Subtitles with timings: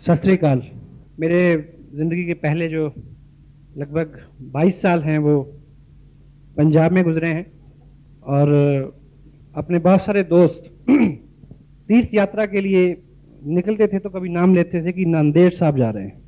[0.00, 0.62] सत श्रीकाल
[1.20, 1.38] मेरे
[1.94, 2.84] ज़िंदगी के पहले जो
[3.78, 4.16] लगभग
[4.54, 5.42] 22 साल हैं, वो
[6.56, 7.44] पंजाब में गुजरे हैं
[8.26, 8.48] और
[9.54, 12.86] अपने बहुत सारे दोस्त तीर्थ यात्रा के लिए
[13.48, 16.18] निकलते थे तो कभी नाम लेते थे कि नांदेड़ साहब जा रहे हैं।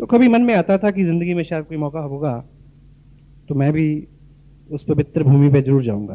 [0.00, 2.36] तो कभी मन में आता था कि ज़िंदगी में शायद कोई मौका होगा
[3.48, 3.88] तो मैं भी
[4.70, 6.14] उस पवित्र भूमि पर ज़रूर जाऊँगा।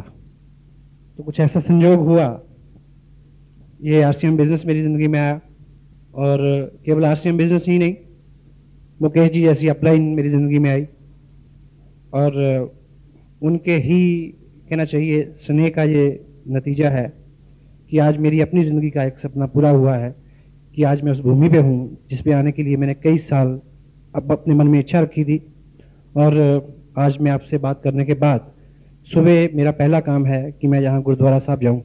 [1.19, 2.25] तो कुछ ऐसा संयोग हुआ,
[3.81, 5.39] ये आरसीएम बिज़नेस मेरी ज़िंदगी में आया।
[6.13, 6.39] और
[6.85, 7.95] केवल आरसीएम बिज़नेस ही नहीं,
[8.99, 10.85] मुकेश जी जैसी अपलाइन मेरी ज़िंदगी में आई।
[12.13, 12.31] और
[13.41, 14.01] उनके ही
[14.69, 16.05] कहना चाहिए, स्नेह का ये
[16.49, 17.11] नतीजा है
[17.89, 20.15] कि आज मेरी अपनी ज़िंदगी का एक सपना पूरा हुआ है
[20.77, 23.59] कि आज मैं उस भूमि पे हूँ जिस पे आने के लिए मैंने कई साल
[24.13, 25.37] अब अपने मन में इच्छा रखी थी।
[26.15, 26.35] और
[26.97, 28.51] आज मैं आपसे बात करने के बाद
[29.07, 31.81] सुबह मेरा पहला काम है कि मैं यहाँ गुरुद्वारा साहब जाऊँ,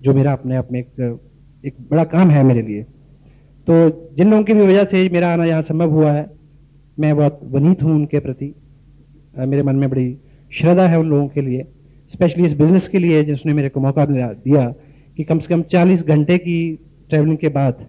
[0.00, 1.20] जो मेरा अपने आप में एक
[1.64, 2.84] एक बड़ा काम है मेरे लिए।
[3.66, 3.74] तो
[4.16, 6.26] जिन लोगों की भी वजह से मेरा आना यहाँ संभव हुआ है,
[6.96, 8.54] मैं बहुत वनीत हूँ उनके प्रति।
[9.38, 10.16] मेरे मन में बड़ी
[10.50, 11.66] श्रद्धा है उन लोगों के लिए
[12.10, 14.66] स्पेशली इस बिज़नेस के लिए जिसने मेरे को मौका दिया
[15.16, 16.58] कि कम से कम 40 घंटे की
[17.10, 17.86] ट्रैवलिंग के बाद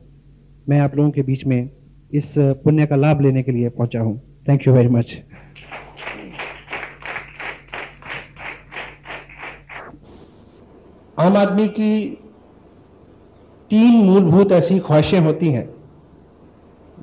[0.69, 1.69] मैं आप लोगों के बीच में
[2.11, 4.17] इस पुण्य का लाभ लेने के लिए पहुँचा हूँ।
[4.49, 5.17] थैंक यू वेरी मच
[11.17, 11.93] आम आदमी की
[13.73, 15.69] तीन मूलभूत ऐसी ख्वाहिशें होती हैं,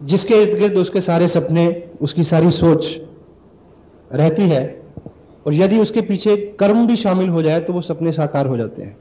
[0.04, 1.64] जिसके इर्द गिर्द उसके सारे सपने,
[2.00, 3.00] उसकी सारी सोच
[4.12, 4.82] रहती है,
[5.46, 8.82] और यदि उसके पीछे कर्म भी शामिल हो जाए तो वो सपने साकार हो जाते
[8.82, 8.96] हैं।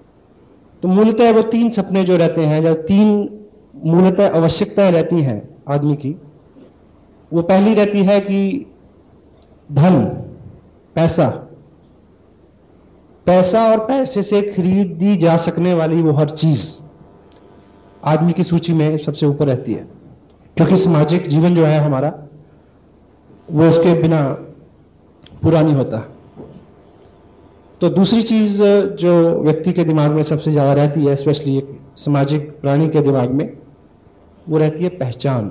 [0.84, 3.40] तो मूलतः वो तीन सपने जो रहते हैं, या तीन
[3.86, 6.16] मूलतः आवश्यकताएँ रहती हैं आदमी की,
[7.32, 8.66] वो पहली रहती है कि
[9.72, 10.04] धन,
[10.96, 11.30] पैसा।
[13.28, 16.89] पैसा और पैसे से खरीदी जा सकने वाली वो हर चीज़।
[18.06, 19.88] आदमी की सूची में सबसे ऊपर रहती है।
[20.58, 22.14] क्योंकि सामाजिक जीवन जो है हमारा,
[23.52, 24.22] वो उसके बिना
[25.44, 26.00] पूरा नहीं होता।
[27.82, 28.64] तो दूसरी चीज़
[28.96, 33.30] जो व्यक्ति के दिमाग में सबसे ज़्यादा रहती है स्पेशली एक सामाजिक प्राणी के दिमाग
[33.30, 33.58] में,
[34.50, 35.48] वो रहती है पहचान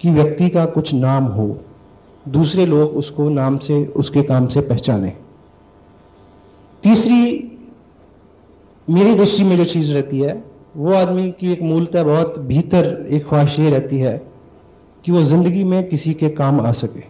[0.00, 1.60] कि व्यक्ति का कुछ नाम हो।
[2.28, 5.12] दूसरे लोग उसको नाम से, उसके काम से पहचाने।
[6.82, 7.50] तीसरी,
[8.90, 13.26] मेरी दृष्टि में जो चीज़ रहती है वो आदमी की एक मूलतः बहुत भीतर एक
[13.28, 14.16] ख्वाहिश ये रहती है
[15.04, 17.02] कि वो ज़िंदगी में किसी के काम आ सके।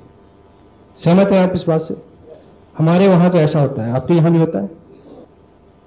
[0.97, 1.97] सहमत है आप इस बात से?
[2.79, 4.67] हमारे वहाँ तो ऐसा होता है, आपके यहाँ भी होता है?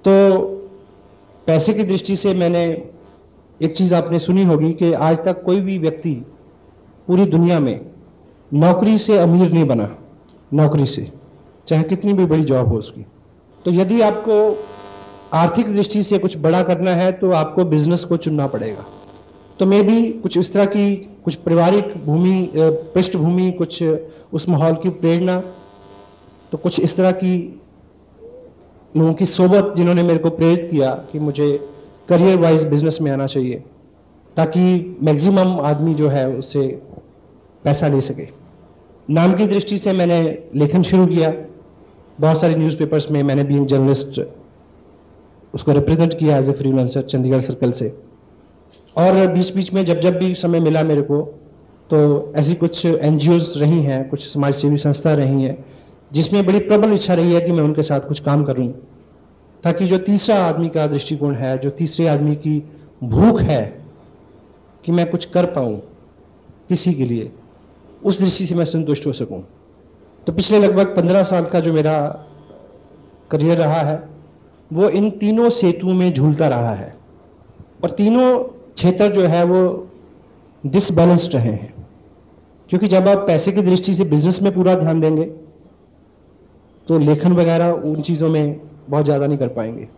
[0.04, 0.38] तो
[1.46, 2.64] पैसे की दृष्टि से मैंने
[3.60, 6.12] एक चीज़ आपने सुनी होगी कि आज तक कोई भी व्यक्ति
[7.08, 7.80] पूरी दुनिया में
[8.52, 9.88] नौकरी से अमीर नहीं बना,
[10.54, 11.10] नौकरी से,
[11.66, 13.06] चाहे कितनी भी बड़ी जॉब हो उसकी।
[13.64, 14.36] तो यदि आपको
[15.32, 18.84] आर्थिक दृष्टि से कुछ बड़ा करना है तो आपको बिज़नेस को चुनना पड़ेगा।
[19.58, 20.94] तो मे भी कुछ इस तरह की
[21.24, 25.40] कुछ पारिवारिक भूमि पृष्ठभूमि, कुछ उस माहौल की प्रेरणा
[26.52, 27.34] तो कुछ इस तरह की
[28.94, 31.48] लोगों की सोबत जिन्होंने मेरे को प्रेरित किया कि मुझे
[32.08, 33.62] करियर वाइज बिज़नेस में आना चाहिए,
[34.36, 36.66] ताकि मैक्सिमम आदमी जो है उससे
[37.64, 38.26] पैसा ले सके।
[39.08, 40.20] नाम की दृष्टि से मैंने
[40.54, 41.32] लेखन शुरू किया।
[42.18, 44.20] बहुत सारे न्यूज़पेपर्स में मैंने भी जर्नलिस्ट
[45.54, 47.96] उसको रिप्रेजेंट किया as a freelancer Chandigarh circle से।
[48.96, 51.20] और बीच बीच में जब जब भी समय मिला मेरे को
[51.90, 51.98] तो
[52.36, 55.64] ऐसी कुछ एन रही हैं, कुछ समाज सेवी संस्था रही हैं,
[56.12, 58.68] जिसमें बड़ी प्रबल इच्छा रही है कि मैं उनके साथ कुछ काम करूँ,
[59.62, 62.58] ताकि जो तीसरा आदमी का दृष्टिकोण है, जो तीसरे आदमी की
[63.04, 63.62] भूख है,
[64.84, 65.76] कि मैं कुछ कर पाऊँ
[66.68, 67.30] किसी के लिए,
[68.04, 69.42] उस दृष्टि से मैं संतुष्ट हो सकूँ।
[70.26, 71.98] तो पिछले लगभग पंद्रह साल का जो मेरा
[73.30, 73.96] करियर रहा है
[74.70, 76.94] वो इन तीनों सेतुओं में झूलता रहा है।
[77.84, 78.38] और तीनों
[78.74, 79.60] क्षेत्र जो है वो
[80.64, 81.74] डिसबैलेंस्ड रहे हैं।
[82.70, 85.24] क्योंकि जब आप पैसे की दृष्टि से बिज़नेस में पूरा ध्यान देंगे
[86.86, 89.88] तो लेखन वगैरह उन चीज़ों में बहुत ज़्यादा नहीं कर पाएँगे।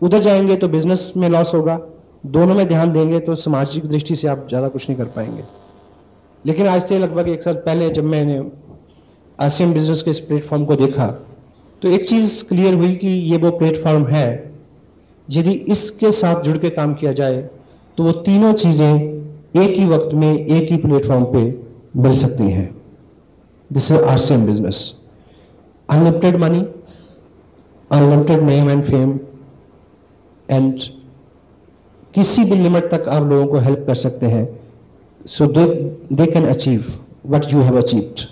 [0.00, 1.78] उधर जाएँगे तो बिज़नेस में लॉस होगा,
[2.26, 5.44] दोनों में ध्यान देंगे तो सामाजिक दृष्टि से आप ज़्यादा कुछ नहीं कर पाएँगे।
[6.44, 8.42] लेकिन आज से लगभग एक साल पहले जब मैंने
[9.38, 11.06] आसियम बिज़नेस के इस प्लेटफॉर्म को देखा
[11.84, 14.28] तो एक चीज़ क्लियर हुई कि ये वो प्लेटफॉर्म है,
[15.28, 17.42] यदि इसके साथ जुड़ के काम किया जाए
[17.98, 18.94] तो वो तीनों चीज़ें
[19.56, 21.42] एक ही वक्त में एक ही प्लेटफॉर्म पे
[21.96, 22.64] मिल सकती हैं।
[23.70, 24.78] This is RCM business
[25.88, 26.64] unlimited money
[27.90, 29.18] unlimited name and fame
[30.48, 30.80] and
[32.14, 34.46] किसी भी लिमिट तक आप लोगों को हेल्प कर सकते हैं।
[35.28, 35.66] So they
[36.12, 36.92] they can achieve
[37.26, 38.30] what you have achieved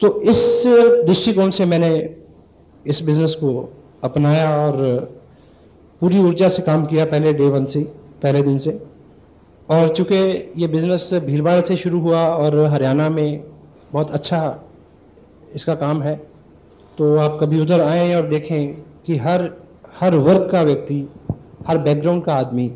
[0.00, 1.98] तो इस दृष्टिकोण से मैंने
[2.86, 3.68] इस बिज़नेस को
[4.04, 4.76] अपनाया और
[6.02, 7.80] पूरी ऊर्जा से काम किया पहले डे वन से,
[8.22, 8.80] पहले दिन से।
[9.68, 10.16] और चूँकि
[10.56, 13.44] ये बिज़नेस भीलवाड़ा से शुरू हुआ और हरियाणा में
[13.92, 14.40] बहुत अच्छा
[15.54, 16.14] इसका काम है
[16.98, 18.74] तो आप कभी उधर आएँ और देखें
[19.06, 19.50] कि हर
[20.00, 21.08] हर वर्ग का व्यक्ति,
[21.66, 22.70] हर बैकग्राउंड का आदमी,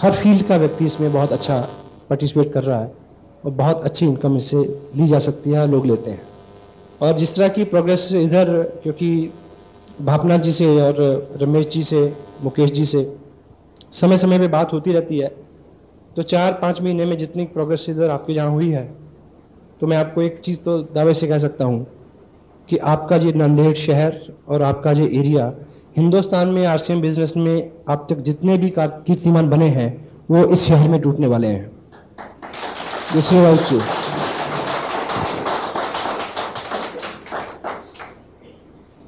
[0.00, 1.58] हर फ़ील्ड का व्यक्ति इसमें बहुत अच्छा
[2.10, 2.92] पार्टिसिपेट कर रहा है
[3.44, 4.62] और बहुत अच्छी इनकम इससे
[4.96, 6.22] ली जा सकती है, लोग लेते हैं।
[7.00, 9.32] और जिस तरह की प्रोग्रेस इधर, क्योंकि
[10.02, 10.94] भावना जी से और
[11.42, 12.12] रमेश जी से,
[12.42, 13.16] मुकेश जी से
[13.92, 15.28] समय समय पे बात होती रहती है।
[16.16, 18.84] तो चार पाँच महीने में जितनी प्रोग्रेस इधर आपके यहाँ हुई है
[19.80, 21.86] तो मैं आपको एक चीज़ तो दावे से कह सकता हूँ
[22.68, 25.52] कि आपका ये नांदेड़ शहर और आपका जो एरिया
[25.96, 30.88] हिंदुस्तान में आरसीएम बिज़नेस में अब तक जितने भी कीर्तिमान बने हैं, वो इस शहर
[30.88, 31.70] में टूटने वाले हैं।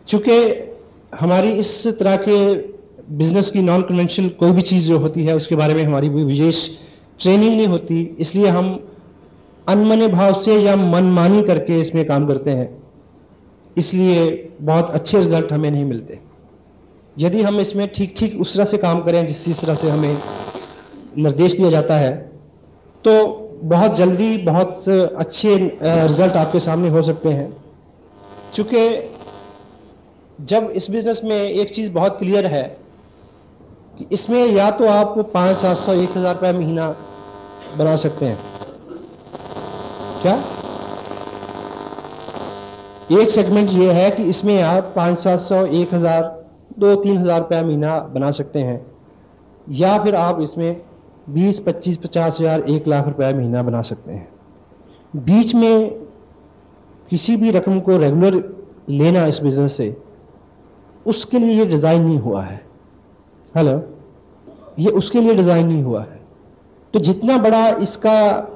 [0.09, 0.37] चूँकि
[1.15, 2.37] हमारी इस तरह के
[3.17, 6.25] बिज़नेस की नॉन कन्वेंशनल कोई भी चीज़ जो होती है, उसके बारे में हमारी कोई
[6.25, 6.69] विशेष
[7.21, 8.79] ट्रेनिंग नहीं होती, इसलिए हम
[9.67, 12.69] अनमने भाव से या मनमानी करके इसमें काम करते हैं।
[13.77, 16.19] इसलिए बहुत अच्छे रिज़ल्ट हमें नहीं मिलते।
[17.17, 20.17] यदि हम इसमें ठीक ठीक उस तरह से काम करें जिस जिस तरह से हमें
[21.19, 22.13] निर्देश दिया जाता है
[23.05, 23.15] तो
[23.65, 27.53] बहुत जल्दी बहुत अच्छे रिज़ल्ट आपके सामने हो सकते हैं।
[28.55, 28.89] चूँकि
[30.39, 32.63] जब इस बिज़नेस में एक चीज़ बहुत क्लियर है,
[33.99, 36.89] कि इसमें या तो आप पाँच, सात सौ, एक हज़ार रुपये महीना
[37.79, 38.39] बना सकते हैं।
[40.23, 40.35] क्या?
[43.21, 46.23] एक सेगमेंट ये है कि इसमें आप पाँच, सात सौ, एक हज़ार,
[46.79, 48.81] दो, तीन हज़ार रुपया महीना बना सकते हैं।
[49.67, 50.81] या फिर आप इसमें
[51.31, 54.29] बीस, पच्चीस, पचास हज़ार, एक लाख रुपया महीना बना सकते हैं।
[55.15, 55.91] बीच में
[57.11, 58.43] किसी भी रकम को रेगुलर
[58.89, 59.97] लेना इस बिज़नेस से
[61.09, 62.61] उसके लिए ये डिज़ाइन नहीं हुआ है।
[63.55, 63.81] हेलो
[64.79, 66.21] ये उसके लिए डिज़ाइन नहीं हुआ है।
[66.95, 68.47] तो जितना बड़ा इसका,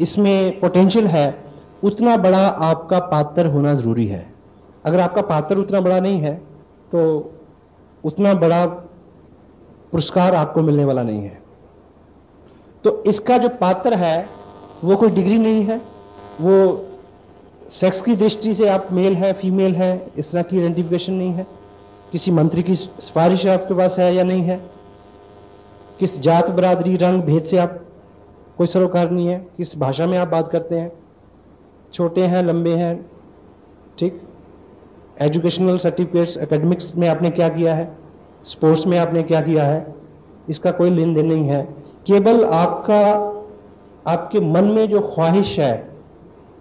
[0.00, 1.44] इसमें पोटेंशियल है,
[1.84, 4.26] उतना बड़ा आपका पात्र होना ज़रूरी है।
[4.84, 6.34] अगर आपका पात्र उतना बड़ा नहीं है
[6.92, 7.00] तो
[8.04, 8.64] उतना बड़ा
[9.92, 11.40] पुरस्कार आपको मिलने वाला नहीं है।
[12.84, 14.28] तो इसका जो पात्र है,
[14.84, 15.76] वो कोई डिग्री नहीं है,
[16.40, 16.84] वो
[17.68, 21.46] सेक्स की दृष्टि से आप मेल है, फीमेल है, इस तरह की आइडेंटिफिकेशन नहीं है?
[22.12, 24.70] किसी मंत्री की सिफारिश आपके पास है या नहीं है?
[26.00, 27.84] किस जात, बरादरी, रंग, भेद से आप
[28.58, 29.46] कोई सरोकार नहीं है?
[29.56, 30.92] किस भाषा में आप बात करते हैं?
[31.92, 33.10] छोटे हैं, लंबे हैं,
[33.98, 34.22] ठीक?
[35.20, 37.98] एजुकेशनल सर्टिफिकेट्स एकेडमिक्स में आपने क्या किया है?
[38.44, 39.94] स्पोर्ट्स में आपने क्या किया है?
[40.48, 41.64] इसका कोई लेन देन नहीं है।
[42.06, 43.04] केवल आपका,
[44.12, 45.97] आपके मन में जो ख्वाहिश है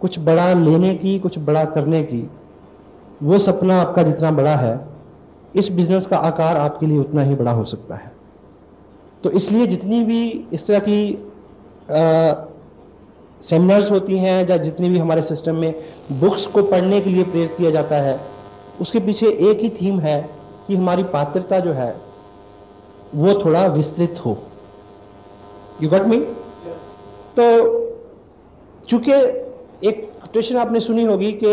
[0.02, 2.30] कुछ बड़ा लेने की कुछ बड़ा करने की
[3.24, 4.80] वो सपना आपका जितना बड़ा है
[5.56, 8.12] इस बिज़नेस का आकार आपके लिए उतना ही बड़ा हो सकता है।
[9.24, 11.00] तो इसलिए जितनी भी इस तरह की
[13.42, 15.74] सेमिनार्स होती हैं या जितनी भी हमारे सिस्टम में
[16.12, 18.20] बुक्स को पढ़ने के लिए प्रेरित किया जाता है
[18.82, 20.22] उसके पीछे एक ही थीम है
[20.68, 21.90] कि हमारी पात्रता जो है
[23.16, 24.38] वो थोड़ा विस्तृत हो।
[25.82, 26.18] यू गट मी
[27.40, 27.46] तो
[28.90, 29.12] चूँकि
[29.84, 31.48] एक क्वेश्चन आपने सुनी होगी कि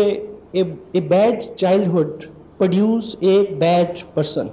[0.55, 2.23] a bad childhood
[2.57, 4.49] produce a bad person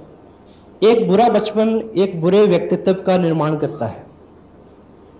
[0.83, 4.05] एक बुरा बचपन एक बुरे व्यक्तित्व का निर्माण करता है।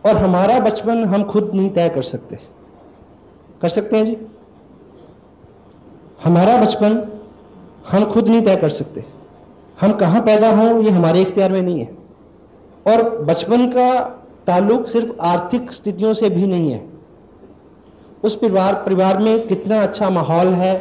[0.05, 2.35] और हमारा बचपन हम खुद नहीं तय कर सकते।
[3.61, 4.17] कर सकते हैं जी?
[6.23, 7.21] हमारा बचपन
[7.87, 9.05] हम खुद नहीं तय कर सकते।
[9.81, 11.97] हम कहाँ पैदा हों, ये हमारे इख्तियार में नहीं है।
[12.87, 13.99] और बचपन का
[14.47, 16.92] ताल्लुक सिर्फ़ आर्थिक स्थितियों से भी नहीं है।
[18.23, 20.75] उस परिवार परिवार में कितना अच्छा माहौल है,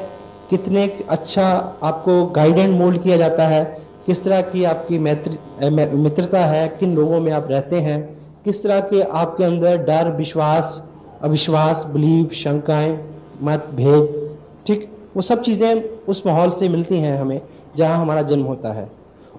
[0.50, 1.44] कितने अच्छा
[1.82, 3.64] आपको गाइड एंड मोल्ड किया जाता है,
[4.06, 8.00] किस तरह की आपकी मैत्र मित्रता है, किन लोगों में आप रहते हैं,
[8.44, 10.82] किस तरह के आपके अंदर डर, विश्वास,
[11.22, 12.98] अविश्वास बिलीव शंकाएँ,
[13.42, 17.40] मत, भेद, ठीक, वो सब चीज़ें उस माहौल से मिलती हैं हमें,
[17.76, 18.88] जहाँ हमारा जन्म होता है।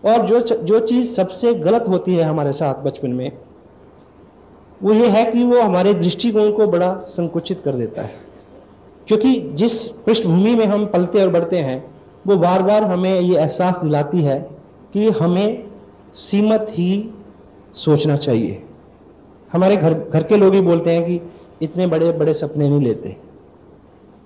[0.05, 3.31] और जो जो चीज़ सबसे गलत होती है हमारे साथ बचपन में
[4.83, 8.21] वो ये है कि वो हमारे दृष्टिकोण को बड़ा संकुचित कर देता है।
[9.07, 11.83] क्योंकि जिस पृष्ठभूमि में हम पलते और बढ़ते हैं,
[12.27, 14.39] वो बार बार हमें ये एहसास दिलाती है
[14.93, 15.63] कि हमें
[16.15, 17.09] सीमत ही
[17.75, 18.61] सोचना चाहिए।
[19.51, 21.19] हमारे घर घर के लोग ही बोलते हैं कि
[21.61, 23.15] इतने बड़े बड़े सपने नहीं लेते।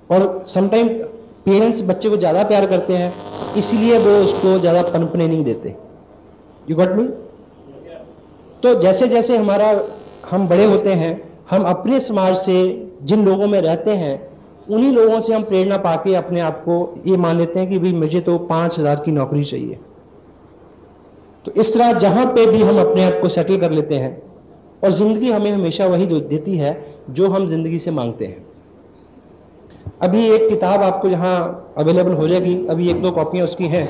[0.09, 0.87] और समटाइम
[1.45, 3.13] पेरेंट्स बच्चे को ज़्यादा प्यार करते हैं,
[3.55, 5.75] इसलिए वो उसको ज़्यादा पनपने नहीं देते।
[6.67, 7.07] यू गॉट मी
[8.63, 9.71] तो जैसे जैसे हमारा
[10.31, 12.55] हम बड़े होते हैं, हम अपने समाज से
[13.03, 14.15] जिन लोगों में रहते हैं,
[14.69, 17.93] उन्हीं लोगों से हम प्रेरणा पाके अपने आप को ये मान लेते हैं कि भाई
[17.95, 19.79] मुझे तो पाँच हज़ार की नौकरी चाहिए।
[21.45, 24.21] तो इस तरह जहाँ पे भी हम अपने आप को सेटल कर लेते हैं,
[24.83, 26.75] और ज़िंदगी हमें हमेशा वही देती है
[27.11, 28.45] जो हम ज़िंदगी से मांगते हैं।
[30.01, 33.87] अभी एक किताब आपको यहाँ अवेलेबल हो जाएगी, अभी एक दो कॉपियाँ उसकी हैं।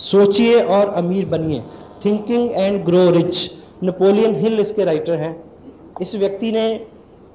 [0.00, 1.62] सोचिए और अमीर बनिए।
[2.04, 3.50] Thinking and grow rich
[3.82, 5.36] Napoleon Hill इसके राइटर हैं।
[6.00, 6.66] इस व्यक्ति ने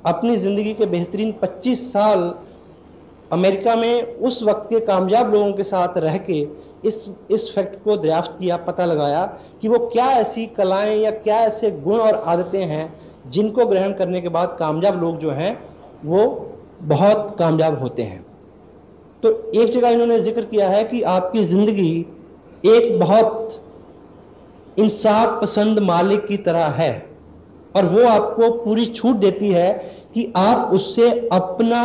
[0.06, 2.34] अपनी ज़िंदगी के बेहतरीन 25 साल
[3.32, 6.40] अमेरिका में उस वक्त के कामयाब लोगों के साथ रह के
[6.86, 9.26] इस इस फैक्ट को दरियाफ्त किया, पता लगाया
[9.62, 12.94] कि वो क्या ऐसी कलाएँ या क्या ऐसे गुण और आदतें हैं
[13.30, 15.58] जिनको ग्रहण करने के बाद कामयाब लोग जो हैं,
[16.06, 16.26] वो
[16.84, 18.26] बहुत कामयाब होते हैं।
[19.24, 21.96] तो एक जगह इन्होंने ज़िक्र किया है कि आपकी ज़िंदगी
[22.66, 23.62] एक बहुत
[24.78, 26.92] इंसाफ पसंद मालिक की तरह है।
[27.76, 29.72] और वो आपको पूरी छूट देती है
[30.14, 31.82] कि आप उससे अपना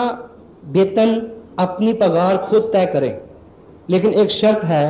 [0.66, 1.14] वेतन,
[1.58, 3.18] अपनी पगार खुद तय करें।
[3.90, 4.84] लेकिन एक शर्त है,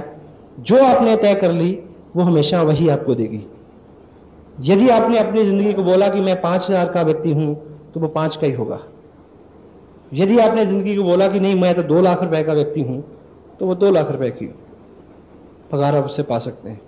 [0.61, 1.79] जो आपने तय कर ली,
[2.17, 3.45] वो हमेशा वही आपको देगी।
[4.63, 7.55] यदि आपने अपनी ज़िंदगी को बोला कि मैं पाँच हज़ार का व्यक्ति हूँ
[7.95, 8.79] तो वो पाँच का ही होगा।
[10.13, 13.03] यदि आपने ज़िंदगी को बोला कि नहीं, मैं तो दो लाख रुपए का व्यक्ति हूँ
[13.61, 14.47] तो वो दो लाख रुपए की
[15.73, 16.81] पगार आप उससे पा सकते हैं।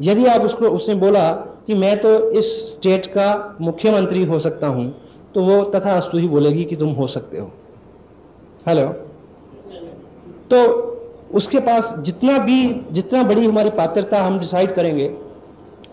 [0.00, 1.30] यदि आप उसको, उसने बोला
[1.66, 4.92] कि मैं तो इस स्टेट का मुख्यमंत्री हो सकता हूँ
[5.34, 7.50] तो वो तथा अस्तु ही बोलेगी कि तुम हो सकते हो।
[8.66, 8.86] हेलो
[10.50, 10.62] तो
[11.34, 15.10] उसके पास जितना भी, जितना बड़ी हमारी पात्रता हम डिसाइड करेंगे,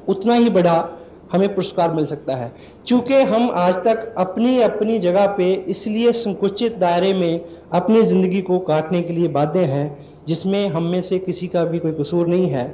[0.08, 0.90] उतना ही बड़ा
[1.32, 2.52] हमें पुरस्कार मिल सकता है।
[2.88, 8.60] क्योंकि हम आज तक अपनी अपनी जगह पे इसलिए संकुचित दायरे में अपनी ज़िंदगी को
[8.60, 9.98] काटने के लिए बाध्य हैं,
[10.28, 12.66] जिसमें हम में से किसी का भी कोई कसूर नहीं है।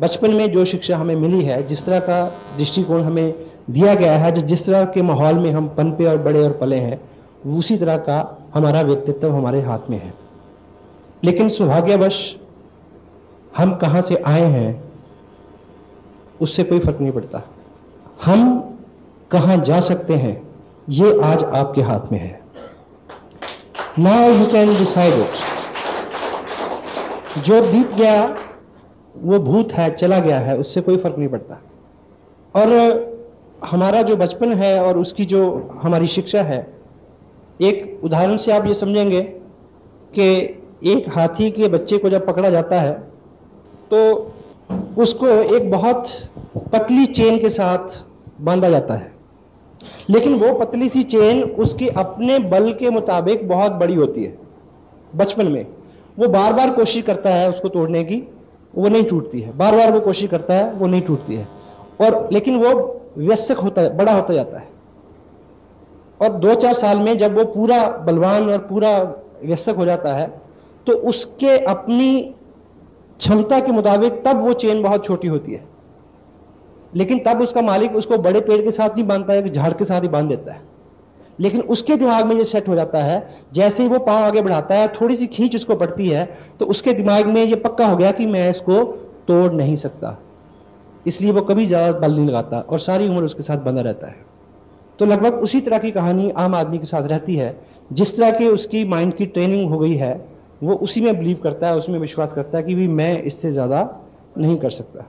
[0.00, 2.24] बचपन में जो शिक्षा हमें मिली है, जिस तरह का
[2.56, 3.34] दृष्टिकोण हमें
[3.70, 6.76] दिया गया है, जो जिस तरह के माहौल में हम पनपे और बड़े और पले
[6.76, 7.00] हैं,
[7.46, 10.14] उसी तरह का हमारा व्यक्तित्व हमारे हाथ में है।
[11.24, 12.36] लेकिन सौभाग्यवश
[13.56, 14.84] हम कहाँ से आए हैं,
[16.40, 17.42] उससे कोई फ़र्क नहीं पड़ता।
[18.24, 18.60] हम
[19.30, 20.42] कहाँ जा सकते हैं,
[20.88, 22.40] ये आज आपके हाथ में है।
[23.98, 25.28] Now you can decide it
[27.44, 28.38] जो बीत गया
[29.18, 31.60] वो भूत है, चला गया है, उससे कोई फ़र्क नहीं पड़ता।
[32.54, 33.14] और
[33.64, 35.42] हमारा जो बचपन है और उसकी जो
[35.82, 36.60] हमारी शिक्षा है,
[37.60, 39.20] एक उदाहरण से आप ये समझेंगे
[40.12, 40.26] कि
[40.86, 42.92] एक हाथी के बच्चे को जब पकड़ा जाता है
[43.90, 44.32] तो
[44.98, 46.08] उसको एक बहुत
[46.72, 47.96] पतली चेन के साथ
[48.40, 49.12] बांधा जाता है।
[50.10, 54.36] लेकिन वो पतली सी चेन उसके अपने बल के मुताबिक बहुत बड़ी होती है,
[55.16, 55.66] बचपन में।
[56.18, 58.22] वो बार बार कोशिश करता है उसको तोड़ने की
[58.76, 61.48] वो नहीं टूटती है। बार बार वो कोशिश करता है, वो नहीं टूटती है।
[62.00, 64.68] और लेकिन वो व्यस्क होता है, बड़ा होता जाता है।
[66.20, 68.98] और दो चार साल में जब वो पूरा बलवान और पूरा
[69.44, 70.26] व्यस्क हो जाता है
[70.86, 72.22] तो उसके अपनी
[73.18, 75.64] क्षमता के मुताबिक तब वो चेन बहुत छोटी होती है।
[76.94, 80.02] लेकिन तब उसका मालिक उसको बड़े पेड़ के साथ नहीं बांधता है, झाड़ के साथ
[80.02, 80.60] ही बाँध देता है।
[81.38, 84.74] लेकिन उसके दिमाग में ये सेट हो जाता है, जैसे ही वो पाँव आगे बढ़ाता
[84.74, 86.24] है, थोड़ी सी खींच उसको पड़ती है
[86.60, 88.82] तो उसके दिमाग में ये पक्का हो गया कि मैं इसको
[89.28, 90.16] तोड़ नहीं सकता।
[91.06, 94.24] इसलिए वो कभी ज़्यादा बल नहीं लगाता और सारी उम्र उसके साथ बंधा रहता है।
[94.98, 97.56] तो लगभग उसी तरह की कहानी आम आदमी के साथ रहती है।
[97.90, 100.14] जिस तरह की उसकी माइंड की ट्रेनिंग हो गई है,
[100.62, 103.88] वो उसी में बिलीव करता है उसमें विश्वास करता है कि भी मैं इससे ज़्यादा
[104.38, 105.06] नहीं कर सकता।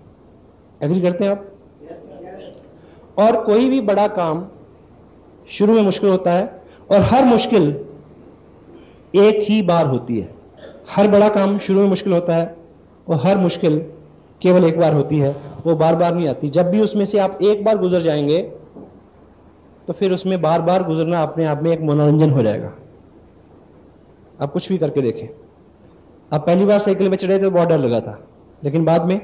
[0.81, 1.45] एग्री करते हैं आप?
[3.17, 4.45] और कोई भी बड़ा काम
[5.49, 6.45] शुरू में मुश्किल होता है
[6.91, 7.69] और हर मुश्किल
[9.13, 10.35] एक ही बार होती है।
[10.89, 12.55] हर बड़ा काम शुरू में मुश्किल होता है
[13.07, 13.77] और हर मुश्किल
[14.41, 15.35] केवल एक बार होती है।
[15.65, 18.41] वो बार बार नहीं आती। जब भी उसमें से आप एक बार गुजर जाएँगे
[19.87, 22.71] तो फिर उसमें बार बार गुजरना अपने आप में एक मनोरंजन हो जाएगा।
[24.41, 25.27] आप कुछ भी करके देखें।
[26.31, 28.19] आप पहली बार साइकिल में चढ़े तो बहुत डर लगा था,
[28.63, 29.19] लेकिन बाद में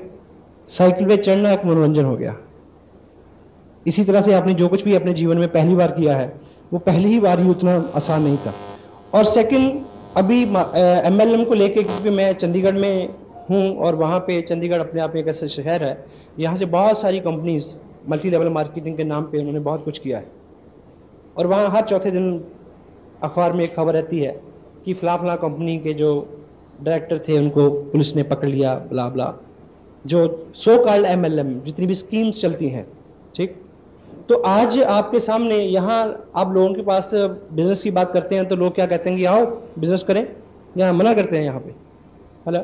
[0.69, 2.35] साइकिल पे चढ़ना एक मनोरंजन हो गया।
[3.85, 6.27] इसी तरह से आपने जो कुछ भी अपने जीवन में पहली बार किया है,
[6.73, 8.53] वो पहली ही बार ही उतना आसान नहीं था।
[9.13, 9.81] और सेकंड
[10.17, 13.09] अभी एम एल एम को लेके क्योंकि मैं चंडीगढ़ में
[13.49, 16.05] हूँ और वहाँ पे चंडीगढ़ अपने आप एक ऐसा शहर है,
[16.39, 17.65] यहाँ से बहुत सारी कंपनीज़
[18.09, 20.25] मल्टी लेवल मार्केटिंग के नाम पे उन्होंने बहुत कुछ किया है।
[21.37, 22.43] और वहाँ हर चौथे दिन
[23.23, 24.31] अखबार में एक खबर रहती है
[24.85, 26.09] कि फ़ला फला कंपनी के जो
[26.81, 29.33] डायरेक्टर थे, उनको पुलिस ने पकड़ लिया बला बला
[30.05, 32.85] जो सो कॉल्ड एमएलएम जितनी भी स्कीम्स चलती हैं,
[33.35, 33.55] ठीक?
[34.29, 38.55] तो आज आपके सामने यहाँ आप लोगों के पास बिज़नेस की बात करते हैं तो
[38.55, 39.45] लोग क्या कहते हैं कि आओ
[39.79, 40.25] बिज़नेस करें।
[40.77, 41.71] यहाँ मना करते हैं यहाँ पे।
[42.45, 42.63] हेलो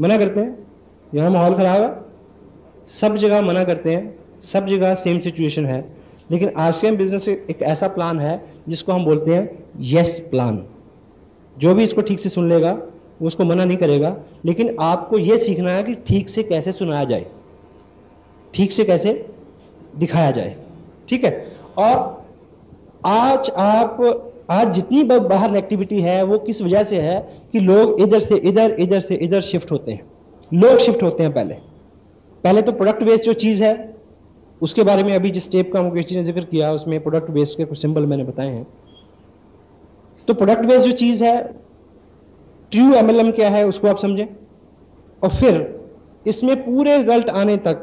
[0.00, 0.66] मना करते हैं?
[1.12, 1.90] यहाँ माहौल ख़राब है?
[2.86, 5.80] सब जगह मना करते हैं। सब जगह सेम सिचुएशन है।
[6.30, 10.64] लेकिन आर बिज़नेस एक ऐसा प्लान है जिसको हम बोलते हैं यस प्लान
[11.56, 12.78] जो भी इसको ठीक से सुन लेगा
[13.22, 17.26] उसको मना नहीं करेगा। लेकिन आपको ये सीखना है कि ठीक से कैसे सुनाया जाए।
[18.54, 19.26] ठीक से कैसे
[19.96, 20.56] दिखाया जाए।
[21.08, 21.46] ठीक है?
[21.78, 22.24] और
[23.06, 23.98] आज आप,
[24.50, 27.20] आज जितनी बाहर एक्टिविटी है, वो किस वजह से है
[27.52, 30.10] कि लोग इधर से इधर इधर से इधर शिफ्ट होते हैं।
[30.52, 31.54] लोग शिफ्ट होते हैं पहले।
[32.44, 33.96] पहले तो प्रोडक्ट वेस्ट जो चीज़ है,
[34.62, 37.56] उसके बारे में अभी जिस टेप का मुकेश जी ने ज़िक्र किया, उसमें प्रोडक्ट वेस्ट
[37.58, 38.66] के कुछ सिंबल मैंने बताए हैं।
[40.28, 41.42] तो प्रोडक्ट वेस्ट जो चीज़ है
[42.72, 44.26] ट्रू एमएलएम क्या है, उसको आप समझें।
[45.22, 45.84] और फिर
[46.26, 47.74] इसमें पूरे रिज़ल्ट आने तक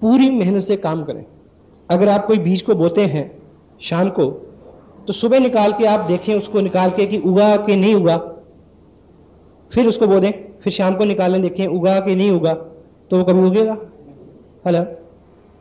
[0.00, 1.24] पूरी मेहनत से काम करें।
[1.90, 3.30] अगर आप कोई बीज को बोते हैं,
[3.80, 4.24] शाम को
[5.06, 8.16] तो सुबह निकाल के आप देखें, उसको निकाल के कि उगा के नहीं उगा।
[9.70, 10.32] फिर उसको बो दें,
[10.62, 13.76] फिर शाम को निकालें, देखें, उगा के नहीं उगा तो वो कभी उगेगा?
[14.66, 14.82] हेलो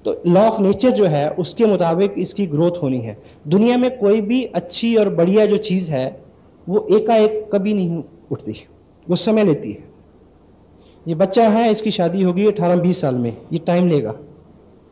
[0.06, 3.18] तो लॉ ऑफ़ नेचर जो है, उसके मुताबिक इसकी ग्रोथ होनी है।
[3.48, 6.22] दुनिया में कोई भी अच्छी और बढ़िया जो चीज़ है,
[6.68, 8.56] वो एकाएक कभी नहीं उठती,
[9.08, 9.88] वो समय लेती है।
[11.06, 14.16] ये बच्चा है, इसकी शादी होगी अठारह बीस साल में, ये टाइम लेगा।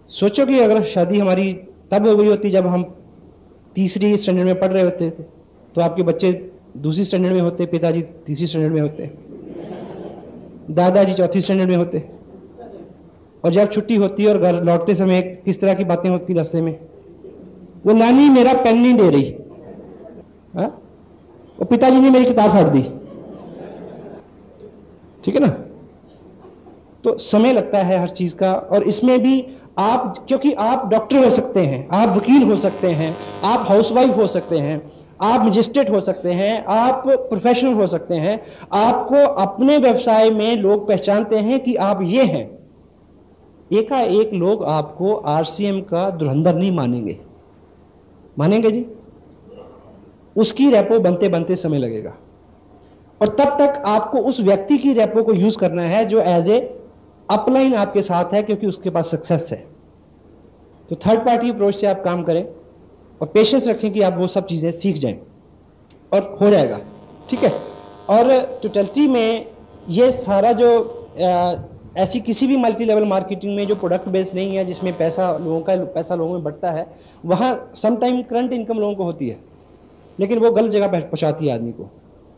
[0.09, 1.53] सोचो कि अगर शादी हमारी
[1.91, 2.83] तब हो गई होती जब हम
[3.75, 5.23] तीसरी स्टैंडर्ड में पढ़ रहे होते थे
[5.75, 6.31] तो आपके बच्चे
[6.77, 9.09] दूसरी स्टैंडर्ड में होते, पिताजी तीसरी स्टैंडर्ड में होते,
[10.71, 12.03] दादाजी चौथी स्टैंडर्ड में होते।
[13.43, 16.61] और जब छुट्टी होती है और घर लौटते समय किस तरह की बातें होती रास्ते
[16.61, 16.79] में?
[17.85, 19.35] वो नानी मेरा पेन नहीं दे रही।
[20.55, 20.67] हाँ?
[21.59, 22.81] और पिताजी ने मेरी किताब फाड़ दी।
[25.23, 25.47] ठीक है ना?
[27.03, 29.39] तो समय लगता है हर चीज़ का, और इसमें भी
[29.77, 34.27] आप, क्योंकि आप डॉक्टर हो सकते हैं, आप वकील हो सकते हैं, आप हाउसवाइफ हो
[34.27, 34.91] सकते हैं,
[35.21, 40.87] आप मजिस्ट्रेट हो सकते हैं, आप प्रोफेशनल हो सकते हैं, आपको अपने व्यवसाय में लोग
[40.87, 42.57] पहचानते हैं कि आप ये हैं।
[43.73, 47.19] एकाएक लोग आपको आरसीएम का धुरंधर नहीं मानेंगे।
[48.39, 48.85] मानेंगे जी?
[50.37, 52.13] उसकी रेपो बनते बनते समय लगेगा।
[53.21, 56.76] और तब तक आपको उस व्यक्ति की रेपो को यूज़ करना है जो एज ए
[57.29, 59.57] अपलाइन आपके साथ है क्योंकि उसके पास सक्सेस है।
[60.89, 62.43] तो थर्ड पार्टी अप्रोच से आप काम करें
[63.21, 65.19] और पेशेंस रखें कि आप वो सब चीज़ें सीख जाएँ
[66.13, 66.79] और हो जाएगा।
[67.29, 67.49] ठीक है?
[68.09, 69.45] और टोटलिटी में
[69.89, 70.69] ये सारा जो
[71.21, 71.55] आ,
[71.97, 75.61] ऐसी किसी भी मल्टी लेवल मार्केटिंग में जो प्रोडक्ट बेस्ड नहीं है जिसमें पैसा लोगों
[75.61, 76.85] का पैसा लोगों में बढ़ता है
[77.25, 79.39] वहाँ समटाइम करंट इनकम लोगों को होती है।
[80.19, 81.89] लेकिन वो गलत जगह पहुँचाती है आदमी को।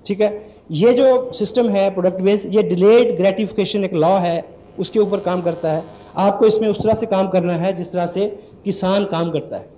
[0.06, 0.30] ठीक है?
[0.72, 4.40] ये जो सिस्टम है प्रोडक्ट बेस्ड ये डिलेड ग्रेटिफिकेशन एक लॉ है।
[4.80, 5.84] उसके ऊपर काम करता है।
[6.18, 8.28] आपको इसमें उस तरह से काम करना है जिस तरह से
[8.66, 9.70] किसान काम करता है।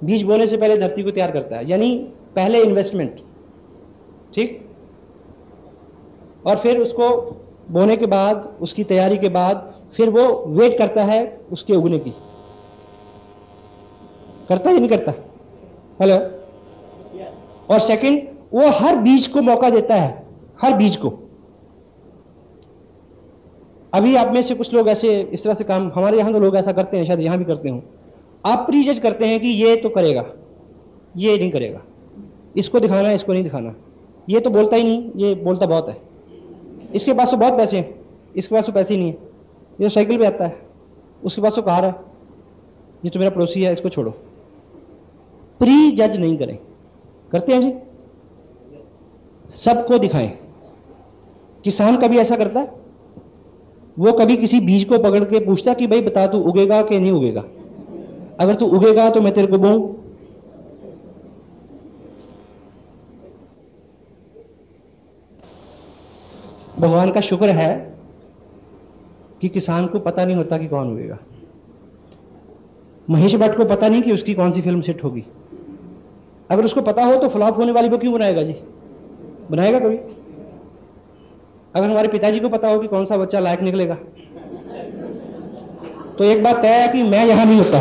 [0.00, 1.96] बीज बोने से पहले धरती को तैयार करता है यानी
[2.36, 3.20] पहले इन्वेस्टमेंट
[4.34, 4.58] ठीक?
[6.46, 7.08] और फिर उसको
[7.70, 11.20] बोने के बाद उसकी तैयारी के बाद फिर वो वेट करता है
[11.52, 12.10] उसके उगने की।
[14.48, 15.12] करता है या नहीं करता?
[16.00, 16.16] हेलो
[17.70, 20.24] और सेकंड वो हर बीज को मौका देता है
[20.62, 21.12] हर बीज को।
[23.92, 26.56] अभी आप में से कुछ लोग ऐसे इस तरह से काम, हमारे यहाँ के लोग
[26.56, 27.82] ऐसा करते हैं, शायद यहाँ भी करते हो।
[28.44, 30.24] आप प्रीजज करते हैं कि ये तो करेगा,
[31.16, 31.82] ये नहीं करेगा।
[32.56, 33.74] इसको दिखाना है, इसको नहीं दिखाना।
[34.28, 35.96] ये तो बोलता ही नहीं, ये बोलता बहुत है।
[36.94, 37.94] इसके पास तो बहुत पैसे हैं,
[38.36, 39.18] इसके पास तो पैसे ही नहीं है।
[39.72, 40.56] ये तो साइकिल पे आता है,
[41.22, 41.94] उसके पास तो कार है।
[43.04, 44.10] ये तो मेरा पड़ोसी है, इसको छोड़ो।
[45.60, 46.58] प्री जज नहीं करें।
[47.32, 47.74] करते हैं जी?
[49.50, 50.28] सबको दिखाएँ।
[51.64, 52.81] किसान कभी ऐसा करता है?
[53.98, 57.12] वो कभी किसी बीज को पकड़ के पूछता कि भाई बता तू उगेगा कि नहीं
[57.12, 57.44] उगेगा?
[58.40, 59.94] अगर तू उगेगा तो मैं तेरे को बोऊ।
[66.78, 67.98] भगवान का शुक्र है
[69.40, 71.18] कि किसान को पता नहीं होता कि कौन उगेगा।
[73.10, 75.24] महेश भट्ट को पता नहीं कि उसकी कौन सी फ़िल्म सेट होगी।
[76.50, 78.54] अगर उसको पता हो तो फ्लॉप होने वाली वो क्यों बनाएगा जी?
[79.50, 79.96] बनाएगा कभी?
[81.74, 83.94] अगर हमारे पिताजी को पता हो कि कौन सा बच्चा लायक निकलेगा।
[86.18, 87.80] तो एक बात तय है कि मैं यहाँ नहीं होता।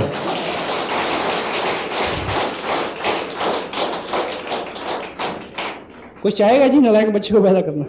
[6.21, 7.85] कोई चाहेगा जी नलायक बच्चे को पैदा करना?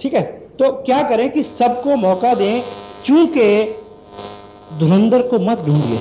[0.00, 0.22] ठीक है
[0.58, 2.62] तो क्या करें कि सबको मौका दें,
[3.04, 3.64] चूँकि
[4.78, 5.98] धुरंधर को मत ढूंढिए।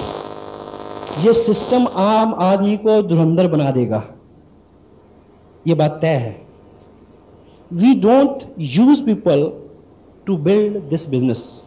[1.17, 4.03] ये सिस्टम आम आदमी को धुरंधर बना देगा।
[5.65, 6.50] ये बात तय है।
[7.71, 9.69] We don't use people
[10.25, 11.63] to build this business.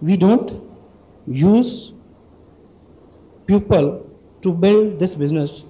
[0.00, 0.62] We don't
[1.26, 1.92] use
[3.46, 4.06] people
[4.42, 5.64] to build this business.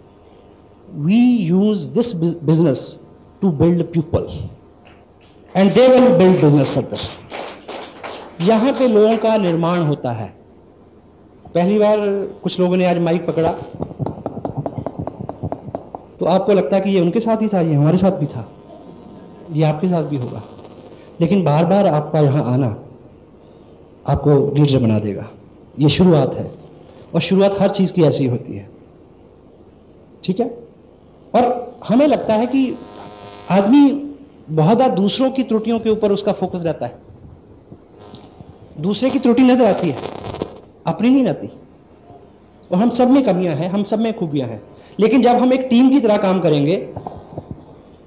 [0.94, 2.98] We use this business
[3.40, 4.50] to build people.
[5.54, 6.98] And they will build business further.
[8.40, 10.26] यहाँ पे लोगों का निर्माण होता है
[11.54, 11.98] पहली बार
[12.42, 13.50] कुछ लोगों ने आज माइक पकड़ा
[16.24, 18.48] तो आपको लगता है कि ये उनके साथ ही था, ये हमारे साथ भी था।
[19.52, 20.42] ये आपके साथ भी होगा।
[21.20, 22.76] लेकिन बार बार आपका यहाँ आना
[24.06, 25.30] आपको लीडर बना देगा।
[25.78, 26.50] ये शुरुआत है।
[27.14, 28.70] और शुरुआत हर चीज़ की ऐसी होती है।
[30.24, 30.58] ठीक है?
[31.34, 32.78] और हमें लगता है कि
[33.50, 33.90] आदमी
[34.50, 36.98] बहुत ज़्यादा दूसरों की त्रुटियों के ऊपर उसका फोकस रहता है।
[38.80, 39.96] दूसरे की त्रुटि नज़र आती है।
[40.86, 41.50] अपनी नहीं रहती।
[42.72, 45.66] और हम सब में कमियाँ हैं, हम सब में खूबियाँ हैं। लेकिन जब हम एक
[45.70, 46.76] टीम की तरह काम करेंगे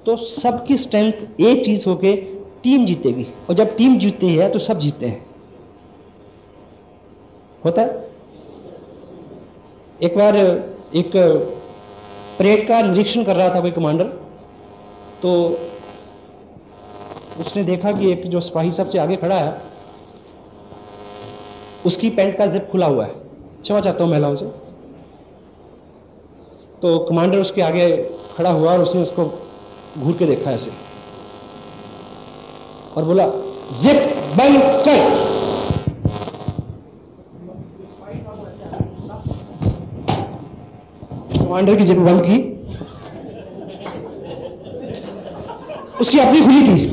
[0.06, 2.14] तो सबकी स्ट्रेंथ एक चीज़ होके
[2.62, 5.26] टीम जीतेगी। और जब टीम जीतती है तो सब जीतते हैं।
[7.64, 8.08] होता है?
[10.02, 11.12] एक बार एक
[12.38, 14.04] परेड का निरीक्षण कर रहा था कोई कमांडर
[15.22, 15.32] तो
[17.40, 19.60] उसने देखा कि एक जो सिपाही सबसे आगे खड़ा है,
[21.86, 23.12] उसकी पैंट का जिप खुला हुआ है।
[23.62, 24.46] क्षमा चाहता हूँ महिलाओं से।
[26.82, 27.86] तो कमांडर उसके आगे
[28.36, 29.24] खड़ा हुआ और उसने उसको
[29.98, 30.70] घूर के देखा ऐसे।
[32.96, 33.26] और बोला
[33.80, 33.96] जिप
[34.36, 34.98] बंद कर
[41.38, 42.36] कमांडर की जिप बंद की।
[46.00, 46.87] उसकी अपनी खुली थी।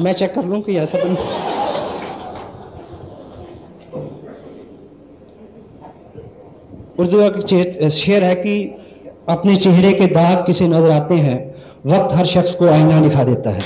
[0.00, 1.08] मैं चेक कर लूँ कि ऐसा तो
[6.98, 8.54] उर्दू का शेर है कि
[9.28, 11.38] अपने चेहरे के दाग किसे नज़र आते हैं,
[11.86, 13.62] वक्त हर शख्स को आईना दिखा देता है।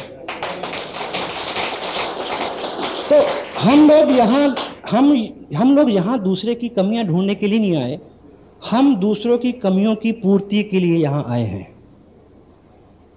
[3.11, 3.23] तो
[3.61, 4.55] हम लोग यहाँ
[4.91, 5.13] हम
[5.57, 7.99] हम लोग यहाँ दूसरे की कमियाँ ढूँढने के लिए नहीं आए,
[8.71, 11.74] हम दूसरों की कमियों की पूर्ति के लिए यहाँ आए हैं।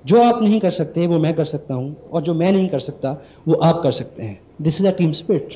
[0.07, 2.79] जो आप नहीं कर सकते वो मैं कर सकता हूँ, और जो मैं नहीं कर
[2.79, 3.11] सकता,
[3.47, 5.55] वो आप कर सकते हैं। This is a team spirit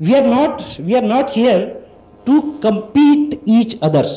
[0.00, 1.60] we are not we are not here
[2.26, 4.08] to compete each other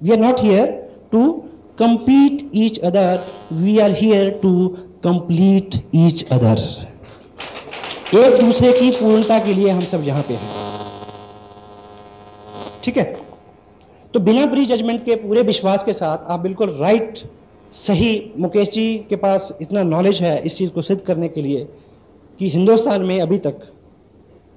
[0.00, 0.66] we are not here
[1.12, 1.30] to
[1.78, 4.54] compete each other we are here to
[5.04, 6.60] complete each other
[8.16, 10.62] एक दूसरे की पूर्णता के लिए हम सब यहाँ पे हैं।
[12.84, 13.23] ठीक है?
[14.14, 17.18] तो बिना प्री जजमेंट के, पूरे विश्वास के साथ आप बिल्कुल राइट
[17.72, 21.64] सही मुकेश जी के पास इतना नॉलेज है इस चीज़ को सिद्ध करने के लिए
[22.40, 23.60] कि हिंदुस्तान में अभी तक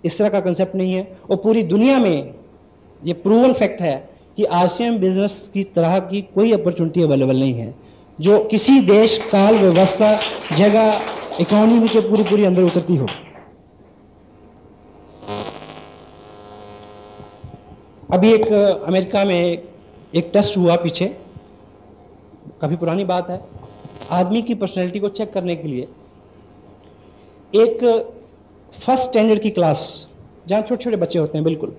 [0.06, 2.34] इस तरह का कंसेप्ट नहीं है और पूरी दुनिया में
[3.02, 3.98] ये प्रूवन फैक्ट है
[4.38, 7.74] कि आरसीएम बिज़नेस की तरह की कोई अपॉर्चुनिटी अवेलेबल नहीं है,
[8.20, 10.16] जो किसी देश, काल, व्यवस्था,
[10.58, 13.08] जगह इकोनॉमी के पूरी पूरी अंदर उतरती हो।
[18.10, 18.52] अभी एक
[18.88, 19.64] अमेरिका में
[20.16, 21.06] एक टेस्ट हुआ पीछे।
[22.62, 23.40] काफ़ी पुरानी बात है।
[24.12, 25.88] आदमी की पर्सनैलिटी को चेक करने के लिए
[27.54, 27.84] एक
[28.74, 30.08] फ़र्स्ट स्टैंडर्ड की क्लास,
[30.48, 31.76] जहाँ छोटे छोटे बच्चे होते हैं, बिल्कुल।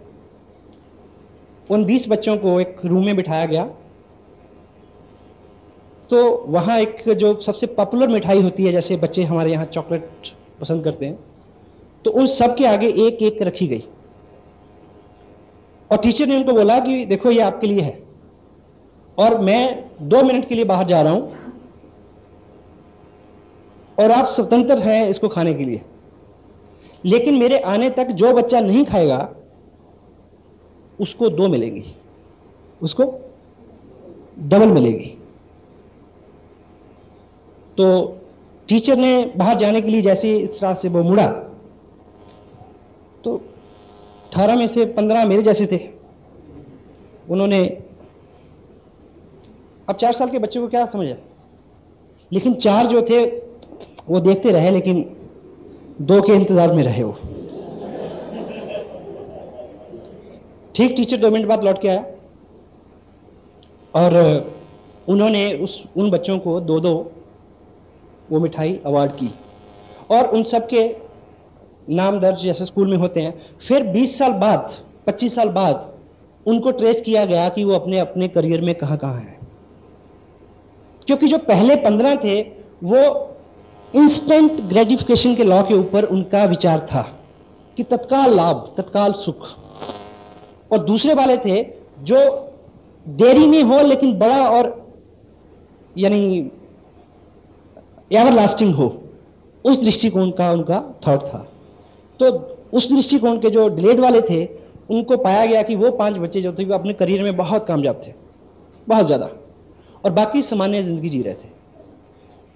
[1.70, 3.64] उन 20 बच्चों को एक रूम में बिठाया गया।
[6.10, 10.84] तो वहाँ एक जो सबसे पॉपुलर मिठाई होती है, जैसे बच्चे हमारे यहाँ चॉकलेट पसंद
[10.84, 11.18] करते हैं
[12.04, 13.84] तो उन सब के आगे एक एक रखी गई।
[15.90, 18.02] और टीचर ने उनको बोला कि देखो ये आपके लिए है।
[19.18, 21.32] और मैं दो मिनट के लिए बाहर जा रहा हूँ।
[23.98, 25.80] और आप स्वतंत्र हैं इसको खाने के लिए।
[27.04, 29.34] लेकिन मेरे आने तक जो बच्चा नहीं खाएगा,
[31.00, 31.84] उसको दो मिलेगी।
[32.82, 33.04] उसको
[34.38, 35.14] डबल मिलेगी।
[37.76, 38.18] तो
[38.68, 41.47] टीचर ने बाहर जाने के लिए जैसे इस तरह से वो मुड़ा
[44.28, 45.78] अठारह में से पंद्रह मेरे जैसे थे।
[47.30, 47.60] उन्होंने,
[49.88, 51.14] अब चार साल के बच्चे को क्या समझा
[52.32, 53.24] लेकिन चार जो थे,
[54.08, 55.04] वो देखते रहे, लेकिन
[56.00, 57.12] दो के इंतज़ार में रहे वो।
[60.74, 62.04] ठीक, टीचर दो मिनट बाद लौट के आया।
[63.94, 64.14] और
[65.08, 67.12] उन्होंने उस, उन बच्चों को दो दो
[68.30, 69.30] वो मिठाई अवार्ड की।
[70.10, 71.07] और उन सब के
[71.90, 74.74] नाम दर्ज जैसे स्कूल में होते हैं। फिर 20 साल बाद
[75.06, 75.94] 25 साल बाद
[76.46, 79.38] उनको ट्रेस किया गया कि वो अपने अपने करियर में कहाँ कहाँ है।
[81.06, 82.40] क्योंकि जो पहले पंद्रह थे,
[82.84, 83.34] वो
[83.96, 87.02] इंस्टेंट ग्रेटिफिकेशन के लॉ के ऊपर उनका विचार था
[87.76, 89.48] कि तत्काल लाभ, तत्काल सुख।
[90.72, 91.66] और दूसरे वाले थे
[92.00, 92.50] जो
[93.08, 94.92] देरी में हो लेकिन बड़ा और
[95.98, 96.50] यानी
[98.12, 99.02] एवर लास्टिंग हो,
[99.64, 101.48] उस दृष्टिकोण का उनका थॉट था।
[102.20, 102.30] तो
[102.72, 104.44] उस दृष्टिकोण के जो डिलेड वाले थे,
[104.90, 108.00] उनको पाया गया कि वो पाँच बच्चे जो थे, वो अपने करियर में बहुत कामयाब
[108.06, 108.12] थे,
[108.86, 109.30] बहुत ज़्यादा,
[110.04, 111.56] और बाकी सामान्य ज़िंदगी जी रहे थे।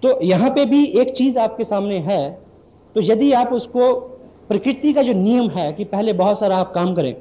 [0.03, 2.31] तो यहाँ पे भी एक चीज़ आपके सामने है
[2.96, 3.92] तो यदि आप उसको,
[4.48, 7.14] प्रकृति का जो नियम है कि पहले बहुत सारा आप काम करें,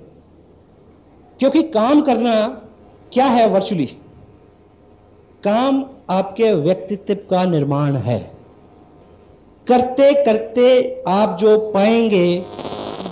[1.39, 2.33] क्योंकि काम करना
[3.13, 3.85] क्या है वर्चुअली
[5.43, 8.19] काम आपके व्यक्तित्व का निर्माण है।
[9.67, 10.69] करते करते
[11.07, 12.45] आप जो पाएँगे,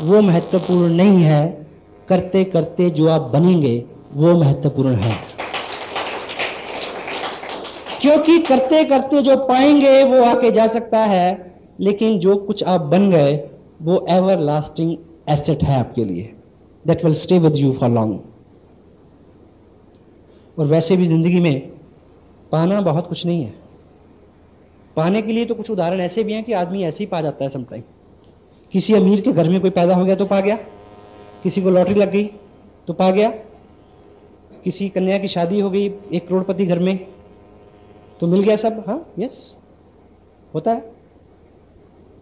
[0.04, 1.68] वो महत्वपूर्ण नहीं है।
[2.10, 5.14] करते करते जो आप बनेंगे, वो महत्वपूर्ण है।
[8.02, 13.10] क्योंकि करते करते जो पाएँगे, वो आके जा सकता है, लेकिन जो कुछ आप बन
[13.12, 13.36] गए,
[13.82, 14.98] वो एवर लास्टिंग
[15.30, 16.34] एसेट है आपके लिए।
[16.86, 18.20] That will stay with you for long
[20.58, 21.60] और वैसे भी ज़िंदगी में
[22.52, 23.69] पाना बहुत कुछ नहीं है।
[25.00, 27.44] पाने के लिए तो कुछ उदाहरण ऐसे भी हैं कि आदमी ऐसे ही पा जाता
[27.44, 27.84] है समटाइम
[28.74, 30.56] किसी अमीर के घर में कोई पैदा हो गया तो पा गया।
[31.44, 32.26] किसी को लॉटरी लग गई
[32.88, 33.30] तो पा गया।
[34.64, 36.98] किसी कन्या की शादी हो गई एक करोड़पति घर में
[38.20, 39.56] तो मिल गया सब। हाँ यस
[40.54, 40.80] होता है।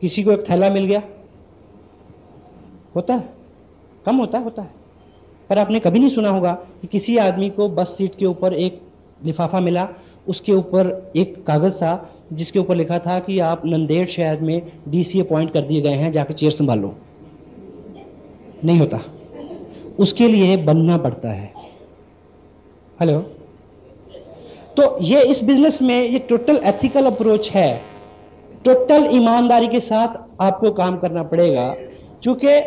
[0.01, 1.01] किसी को एक थैला मिल गया,
[2.95, 3.29] होता है।
[4.05, 4.73] कम होता है होता है।
[5.49, 8.81] पर आपने कभी नहीं सुना होगा कि किसी आदमी को बस सीट के ऊपर एक
[9.25, 9.87] लिफाफा मिला,
[10.27, 11.93] उसके ऊपर एक कागज़ था
[12.33, 16.11] जिसके ऊपर लिखा था कि आप नंदेड़ शहर में डीसी अपॉइंट कर दिए गए हैं
[16.11, 16.93] जाकर चेयर संभालो।
[18.65, 18.99] नहीं होता।
[19.99, 21.51] उसके लिए बनना पड़ता है।
[22.99, 23.19] हेलो
[24.77, 27.81] तो ये इस बिज़नेस में ये टोटल एथिकल अप्रोच है।
[28.65, 31.69] टोटल ईमानदारी के साथ आपको काम करना पड़ेगा,
[32.23, 32.59] क्योंकि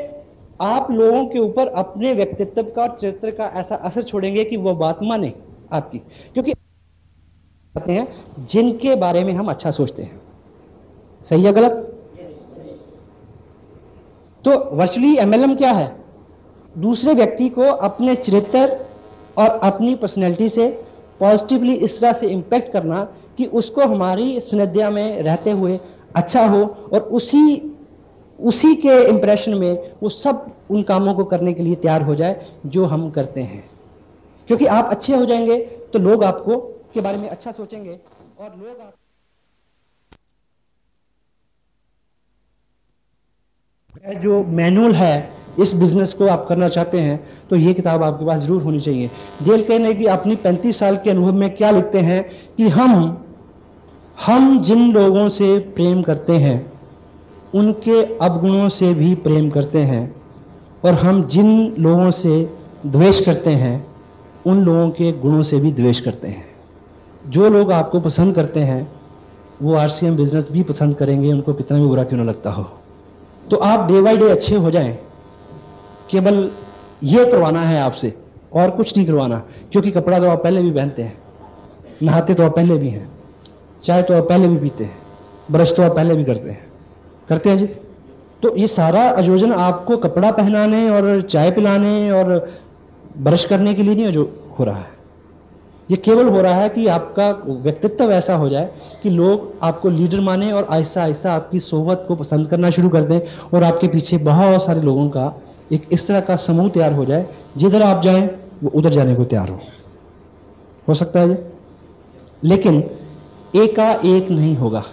[0.60, 4.74] आप लोगों के ऊपर अपने व्यक्तित्व का और चरित्र का ऐसा असर छोड़ेंगे कि वो
[4.74, 5.32] बात माने
[5.72, 6.52] आपकी। क्योंकि
[7.78, 8.14] हैं,
[8.46, 10.22] जिनके बारे में हम अच्छा सोचते हैं।
[11.22, 11.98] सही है गलत?
[14.44, 15.96] तो वर्चुअली एमएलएम क्या है?
[16.78, 18.86] दूसरे व्यक्ति को अपने चरित्र
[19.38, 20.84] और अपनी पर्सनैलिटी से
[21.20, 25.80] पॉजिटिवली इस तरह से इंपैक्ट करना कि उसको हमारी स्नद्या में रहते हुए
[26.16, 27.76] अच्छा हो और उसी
[28.40, 32.46] उसी के इंप्रेशन में वो सब उन कामों को करने के लिए तैयार हो जाए
[32.66, 33.70] जो हम करते हैं।
[34.46, 35.58] क्योंकि आप अच्छे हो जाएँगे
[35.92, 37.98] तो लोग आपको के बारे में अच्छा सोचेंगे
[38.38, 38.92] और लोग
[44.20, 48.40] जो मैनुअल है, इस बिज़नेस को आप करना चाहते हैं तो ये किताब आपके पास
[48.40, 49.10] ज़रूर होनी चाहिए।
[49.42, 52.22] जेल कहने की अपनी 35 साल के अनुभव में क्या लिखते हैं
[52.56, 52.92] कि हम
[54.18, 56.72] हम जिन लोगों से प्रेम करते हैं,
[57.54, 60.04] उनके अवगुणों से भी प्रेम करते हैं,
[60.84, 62.42] और हम जिन लोगों से
[62.86, 63.86] द्वेष करते हैं,
[64.46, 66.49] उन लोगों के गुणों से भी द्वेष करते हैं।
[67.30, 68.90] जो लोग आपको पसंद करते हैं,
[69.62, 72.62] वो आरसीएम बिज़नेस भी पसंद करेंगे, उनको कितना भी बुरा क्यों ना लगता हो।
[73.50, 74.98] तो आप डे बाई डे अच्छे हो जाएँ,
[76.10, 76.50] केवल
[77.02, 78.12] ये करवाना है आपसे,
[78.52, 79.38] और कुछ नहीं करवाना,
[79.72, 81.16] क्योंकि कपड़ा तो आप पहले भी पहनते हैं,
[82.02, 83.08] नहाते तो आप पहले भी हैं,
[83.82, 84.96] चाय तो आप पहले भी पीते हैं,
[85.50, 86.66] ब्रश तो आप पहले भी करते हैं।
[87.28, 87.66] करते हैं जी?
[88.42, 92.48] तो ये सारा आयोजन आपको कपड़ा पहनाने और चाय पिलाने और
[93.18, 94.24] ब्रश करने के लिए नहीं जो
[94.58, 94.98] हो रहा है।
[95.90, 98.72] ये केवल हो रहा है कि आपका व्यक्तित्व ऐसा हो जाए
[99.02, 103.04] कि लोग आपको लीडर माने और आहिस्ता आहिस्ता आपकी सोहबत को पसंद करना शुरू कर
[103.04, 103.20] दें
[103.54, 107.26] और आपके पीछे बहुत सारे लोगों का एक इस तरह का समूह तैयार हो जाए।
[107.56, 108.30] जिधर आप जाएँ,
[108.62, 109.60] वो उधर जाने को तैयार हो।
[110.88, 111.52] हो सकता है ये?
[112.44, 112.90] लेकिन
[113.56, 114.84] एका एक नहीं होगा।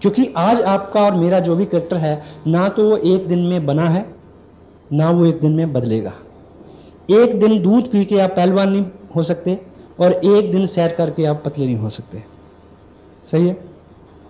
[0.00, 3.66] क्योंकि आज आपका और मेरा जो भी करेक्टर है, ना तो वो एक दिन में
[3.66, 4.14] बना है,
[4.92, 6.12] ना वो एक दिन में बदलेगा।
[7.10, 11.24] एक दिन दूध पी के आप पहलवान नहीं हो सकते। और एक दिन सैर करके
[11.24, 12.22] आप पतले नहीं हो सकते।
[13.24, 13.56] सही है?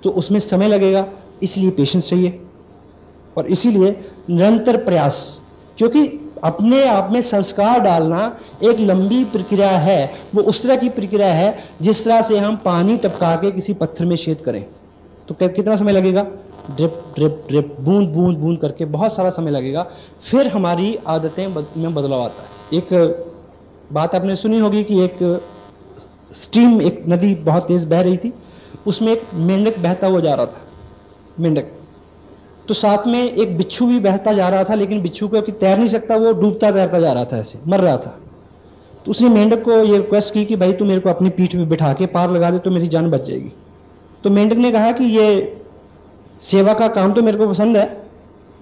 [0.05, 1.07] तो उसमें समय लगेगा,
[1.43, 2.41] इसलिए पेशेंस चाहिए।
[3.37, 3.91] और इसीलिए
[4.31, 5.41] निरंतर प्रयास,
[5.79, 6.07] क्योंकि
[6.45, 11.59] अपने आप में संस्कार डालना एक लंबी प्रक्रिया है। वो उस तरह की प्रक्रिया है,
[11.83, 14.65] जिस तरह से हम पानी टपका के किसी पत्थर में छेद करें।
[15.29, 16.23] तो कितना समय लगेगा?
[16.71, 19.87] ड्रिप ड्रिप ड्रिप, बूंद बूंद बूंद करके बहुत सारा समय लगेगा।
[20.31, 23.32] फिर हमारी आदतें में बदलाव आता है। एक
[23.93, 25.19] बात आपने सुनी होगी कि एक
[26.33, 28.33] स्ट्रीम एक नदी बहुत तेज बह रही थी।
[28.87, 30.61] उसमें एक मेंढक बहता हुआ जा रहा था,
[31.41, 31.71] मेंढक।
[32.69, 35.89] तो साथ में एक बिच्छू भी बहता जा रहा था, लेकिन बिच्छू को तैर नहीं
[35.89, 38.19] सकता, वो डूबता तैरता जा रहा था ऐसे, मर रहा था।
[39.05, 41.65] तो उसने मेंढक को ये रिक्वेस्ट की कि भाई तू मेरे को अपनी पीठ पे
[41.67, 43.53] बिठा के पार लगा दे तो मेरी जान बच जाएगी।
[44.25, 45.59] तो मेंढक ने कहा कि ये
[46.43, 47.85] सेवा का काम तो मेरे को पसंद है,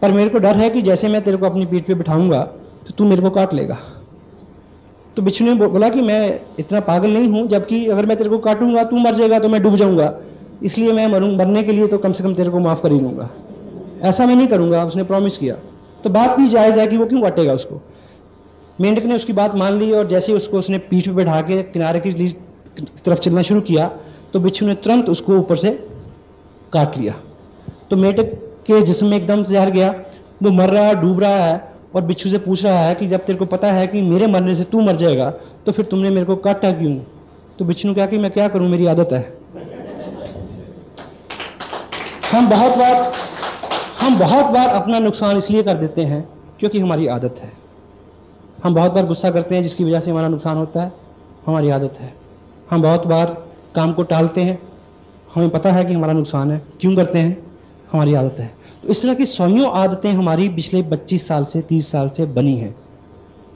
[0.02, 2.42] पर मेरे को डर है कि जैसे मैं तेरे को अपनी पीठ पे बिठाऊँगा
[2.86, 3.78] तो तू मेरे को काट लेगा।
[5.20, 8.38] तो बिच्छू ने बोला कि मैं इतना पागल नहीं हूँ, जबकि अगर मैं तेरे को
[8.38, 10.12] काटूँगा, तू मर जाएगा तो मैं डूब जाऊँगा।
[10.62, 13.00] इसलिए मैं मरूँ, मरने के लिए तो कम से कम तेरे को माफ़ कर ही
[13.00, 13.28] लूँगा
[14.02, 15.54] ऐसा मैं नहीं करूँगा, उसने प्रॉमिस किया।
[16.04, 17.80] तो बात भी जायज़ है कि वो क्यों काटेगा उसको?
[18.80, 22.00] मेंढक ने उसकी बात मान ली और जैसे उसको उसने पीठ पे बैठा के किनारे
[22.00, 22.28] की
[23.04, 23.90] तरफ़ चलना शुरू किया
[24.33, 25.70] तो बिच्छू ने तुरंत उसको ऊपर से
[26.72, 27.14] काट लिया।
[27.90, 28.33] तो मेंढक
[28.66, 29.94] के जिसम में एकदम जहर गया।
[30.42, 33.24] वो मर रहा है, डूब रहा है और बिच्छू से पूछ रहा है कि जब
[33.24, 35.31] तेरे को पता है कि मेरे मरने से तू मर जाएगा
[35.66, 36.94] तो फिर तुमने मेरे को काटा क्यों?
[37.59, 39.38] तो बिच्छू ने कहा कि मैं क्या करूँ, मेरी आदत है।
[42.33, 43.12] हम बहुत बार,
[44.00, 46.29] हम बहुत बार अपना नुकसान इसलिए कर देते हैं
[46.61, 47.53] क्योंकि हमारी आदत है।
[48.64, 50.92] हम बहुत बार गुस्सा करते हैं जिसकी वजह से हमारा नुकसान होता है,
[51.46, 52.12] हमारी आदत है।
[52.70, 53.37] हम बहुत बार
[53.74, 54.59] काम को टालते हैं,
[55.35, 57.37] हमें पता है कि हमारा नुकसान है। क्यों करते हैं?
[57.92, 61.90] हमारी आदत है। तो इस तरह की सौयों आदतें हमारी पिछले 25 साल से 30
[61.90, 62.74] साल से बनी हैं।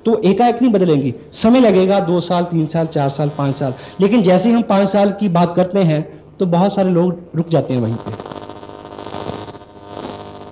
[0.06, 4.22] तो एकाएक नहीं बदलेंगी। समय लगेगा, दो साल, तीन साल, चार साल, पाँच साल। लेकिन
[4.22, 6.02] जैसे ही हम पाँच साल की बात करते हैं
[6.38, 8.16] तो बहुत सारे लोग रुक जाते हैं वहीं पर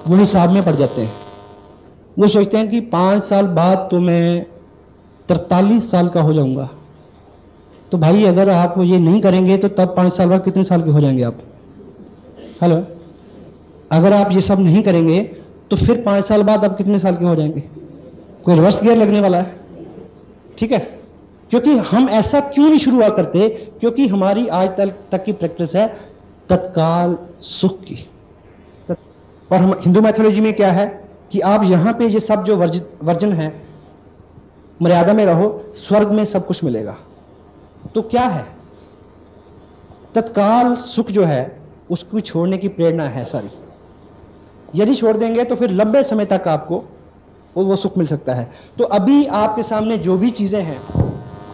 [0.06, 1.12] वो हिसाब में पड़ जाते हैं।
[2.18, 4.46] वो सोचते हैं कि पाँच साल बाद तो मैं
[5.28, 6.68] तरतालीस साल का हो जाऊँगा।
[7.92, 10.90] तो भाई, अगर आप ये नहीं करेंगे तो तब पाँच साल बाद कितने साल के
[10.90, 11.38] हो जाएँगे आप?
[12.62, 12.82] हेलो?
[13.92, 15.22] अगर आप ये सब नहीं करेंगे
[15.70, 17.60] तो फिर पाँच साल बाद आप कितने साल के हो जाएँगे?
[18.44, 19.60] कोई रिवर्स गियर लगने वाला है।
[20.58, 20.78] ठीक है?
[21.50, 23.48] क्योंकि हम ऐसा क्यों नहीं शुरुआत करते?
[23.48, 25.86] क्योंकि हमारी आज तक तक की प्रैक्टिस है
[26.48, 28.10] तत्काल सुख की।
[29.52, 32.82] और हम हिंदू मैथोलॉजी में क्या है कि आप यहाँ पे ये सब जो वर्ज,
[33.04, 33.62] वर्जन है,
[34.82, 36.96] मर्यादा में रहो, स्वर्ग में सब कुछ मिलेगा।
[37.94, 38.46] तो क्या है?
[40.14, 43.48] तत्काल सुख जो है, उसको छोड़ने की प्रेरणा है सारी।
[44.74, 46.82] यदि छोड़ देंगे तो फिर लंबे समय तक आपको
[47.56, 50.80] वो, सुख मिल सकता है। तो अभी आपके सामने जो भी चीज़ें हैं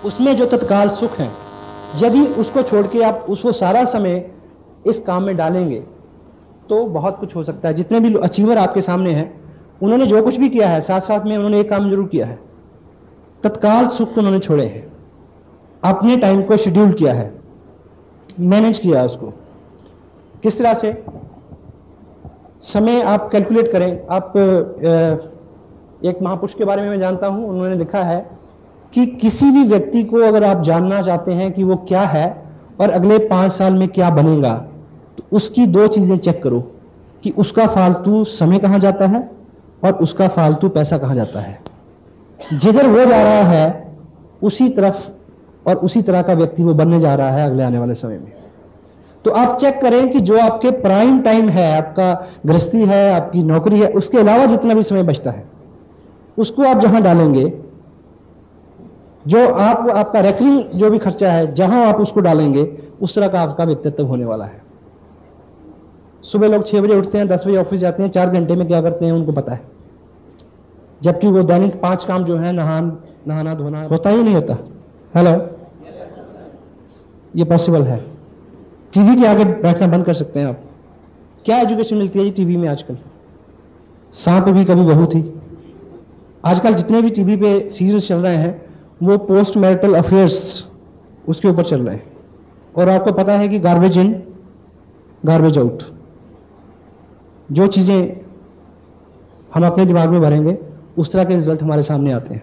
[0.04, 1.30] उसमें जो तत्काल सुख है
[1.96, 4.30] यदि उसको छोड़ के आप उसको सारा समय
[4.86, 5.80] इस काम में डालेंगे
[6.68, 9.32] तो बहुत कुछ हो सकता है। जितने भी अचीवर आपके सामने हैं
[9.82, 12.38] उन्होंने जो कुछ भी किया है साथ साथ में उन्होंने एक काम ज़रूर किया है।
[13.42, 14.86] तत्काल सुख को उन्होंने छोड़े हैं।
[15.82, 17.32] अपने टाइम को शेड्यूल किया है।
[18.42, 19.32] मैनेज किया उसको।
[20.42, 20.90] किस तरह से?
[22.62, 24.32] समय आप कैलकुलेट करें। आप
[26.04, 28.20] एक महापुरुष के बारे में मैं जानता हूँ, उन्होंने लिखा है
[28.92, 32.26] कि किसी भी व्यक्ति को अगर आप जानना चाहते हैं कि वो क्या है
[32.80, 34.54] और अगले पाँच साल में क्या बनेगा
[35.18, 36.60] तो उसकी दो चीज़ें चेक करो
[37.22, 39.20] कि उसका फालतू समय कहाँ जाता है
[39.84, 41.58] और उसका फालतू पैसा कहाँ जाता है।
[42.40, 43.94] जिधर वो जा रहा है,
[44.42, 47.94] उसी तरफ़ और उसी तरह का व्यक्ति वो बनने जा रहा है अगले आने वाले
[47.94, 48.32] समय में।
[49.28, 53.78] तो आप चेक करें कि जो आपके प्राइम टाइम है, आपका गृहस्थी है, आपकी नौकरी
[53.78, 55.44] है, उसके अलावा जितना भी समय बचता है,
[56.38, 57.60] उसको आप जहाँ डालेंगे,
[59.26, 63.40] जो आप, आपका रेकरिंग जो भी खर्चा है, जहाँ आप उसको डालेंगे, उस तरह का
[63.40, 64.62] आपका व्यक्तित्व होने वाला है।
[66.22, 68.82] सुबह लोग छह बजे उठते हैं, दस बजे ऑफ़िस जाते हैं, चार घंटे में क्या
[68.82, 69.60] करते हैं, उनको पता है।
[71.02, 74.54] जबकि वो दैनिक पाँच काम जो है, नहान नहाना धोना होता ही नहीं होता।
[75.16, 75.48] हेलो
[77.36, 78.17] ये पॉसिबल है।
[78.92, 80.60] टीवी के आगे बैठना बंद कर सकते हैं आप।
[81.44, 82.96] क्या एजुकेशन मिलती है जी टीवी में आजकल?
[84.10, 85.40] सांप भी कभी बहुत थी।
[86.44, 88.62] आजकल जितने भी टीवी पे सीरियल चल रहे हैं,
[89.02, 90.64] वो पोस्ट मैरिटल अफेयर्स
[91.28, 92.12] उसके ऊपर चल रहे हैं।
[92.76, 94.22] और आपको पता है कि गार्बेज इन
[95.26, 95.82] गार्बेज आउट
[97.52, 98.20] जो चीज़ें
[99.54, 100.58] हम अपने दिमाग में भरेंगे,
[100.98, 102.42] उस तरह के रिज़ल्ट हमारे सामने आते हैं।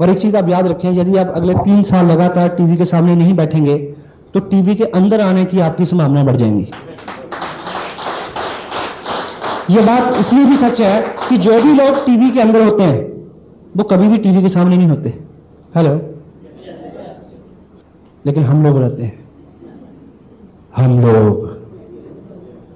[0.00, 3.14] और एक चीज़ आप याद रखें, यदि आप अगले तीन साल लगातार टीवी के सामने
[3.16, 3.94] नहीं बैठेंगे
[4.34, 6.70] तो टीवी के अंदर आने की आपकी संभावना बढ़ जाएँगी।
[9.70, 13.00] यह बात इसलिए भी सच है कि जो भी लोग टीवी के अंदर होते हैं,
[13.76, 15.08] वो कभी भी टीवी के सामने नहीं होते।
[15.76, 15.94] हेलो
[18.26, 19.18] लेकिन हम लोग रहते हैं।
[20.76, 21.50] हम लोग।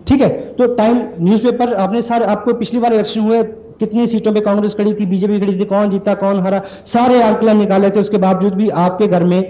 [0.06, 3.42] ठीक है तो टाइम न्यूज़पेपर आपने सारे, आपको पिछली बार इलेक्शन हुए,
[3.78, 7.56] कितनी सीटों पे कांग्रेस खड़ी थी बीजेपी खड़ी थी, कौन जीता, कौन हरा, सारे आंकलन
[7.56, 9.42] निकाले थे, उसके बावजूद भी आपके घर में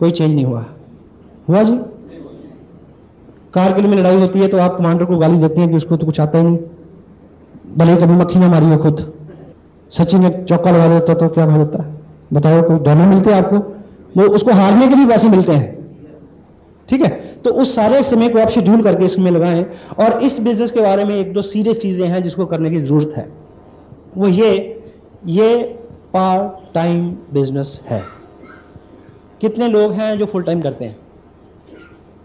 [0.00, 0.64] कोई चेंज नहीं हुआ।
[1.48, 1.76] हुआ जी?
[3.54, 6.06] कारगिल में लड़ाई होती है तो आप कमांडर को गाली देते हैं कि उसको तो
[6.06, 6.58] कुछ आता ही नहीं।
[7.76, 9.00] भले कभी मक्खी ना मारी हो खुद।
[9.90, 11.84] सचिन एक चौका लगा देता तो क्या भाई होता?
[12.32, 13.58] बताओ, कोई डोनर मिलते हैं आपको?
[14.16, 15.76] वो उसको हारने के भी पैसे मिलते हैं।
[16.88, 17.08] ठीक है?
[17.44, 19.64] तो उस सारे समय को आप शेड्यूल करके इसमें लगाएँ
[19.98, 23.12] और इस बिज़नेस के बारे में एक दो सीरियस चीज़ें हैं जिसको करने की ज़रूरत
[23.16, 23.28] है।
[24.16, 24.80] वो ये
[25.26, 25.56] ये
[26.14, 28.02] पार्ट टाइम बिज़नेस है।
[29.40, 30.96] कितने लोग हैं जो फुल टाइम करते हैं?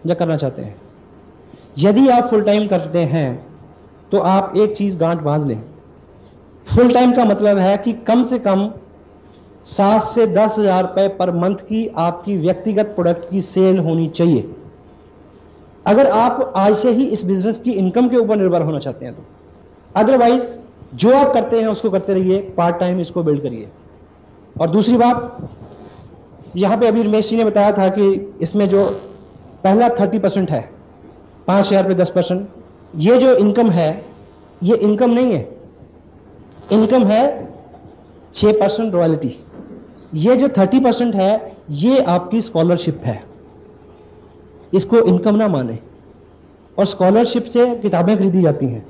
[0.06, 0.76] या करना चाहते हैं।
[1.80, 3.46] यदि आप फुल टाइम करते हैं
[4.12, 5.62] तो आप एक चीज़ गांठ बाँध लें।
[6.68, 8.70] फुल टाइम का मतलब है कि कम से कम
[9.66, 14.50] सात से दस हज़ार रुपए पर मंथ की आपकी व्यक्तिगत प्रोडक्ट की सेल होनी चाहिए।
[15.86, 19.16] अगर आप आज से ही इस बिज़नेस की इनकम के ऊपर निर्भर होना चाहते हैं
[19.16, 19.24] तो।
[19.96, 20.44] अदरवाइज़
[20.96, 23.70] जो आप करते हैं, उसको करते रहिए पार्ट टाइम इसको बिल्ड करिए।
[24.62, 25.50] और दूसरी बात,
[26.56, 28.86] यहाँ पे अभी रमेश जी ने बताया था कि इसमें जो
[29.64, 30.62] पहला थर्टी परसेंट है,
[31.48, 32.48] पाँच हज़ार पे दस परसेंट।
[32.94, 34.04] ये जो इनकम है,
[34.64, 35.48] ये इनकम नहीं है।
[36.72, 37.24] इनकम है
[38.34, 39.36] छ परसेंट रॉयल्टी।
[40.16, 43.22] ये जो थर्टी परसेंट है, ये आपकी स्कॉलरशिप है।
[44.74, 45.78] इसको इनकम ना माने।
[46.78, 48.86] और स्कॉलरशिप से किताबें खरीदी जाती हैं।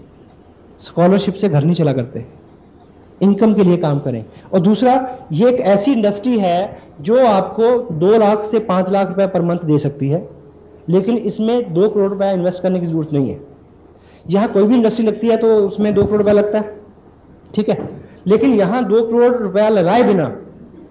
[0.80, 2.26] स्कॉलरशिप से घर नहीं चला करते।
[3.22, 4.94] इनकम के लिए काम करें। और दूसरा,
[5.32, 9.66] ये एक ऐसी इंडस्ट्री है जो आपको दो लाख से पाँच लाख रुपए पर मंथ
[9.66, 10.28] दे सकती है।
[10.90, 13.40] लेकिन इसमें दो करोड़ रुपया इन्वेस्ट करने की ज़रूरत नहीं है।
[14.26, 16.76] यहाँ कोई भी इंडस्ट्री लगती है तो उसमें दो करोड़ रुपया लगता है।
[17.56, 17.78] ठीक है?
[18.28, 20.32] लेकिन यहाँ दो करोड़ रुपया लगाए बिना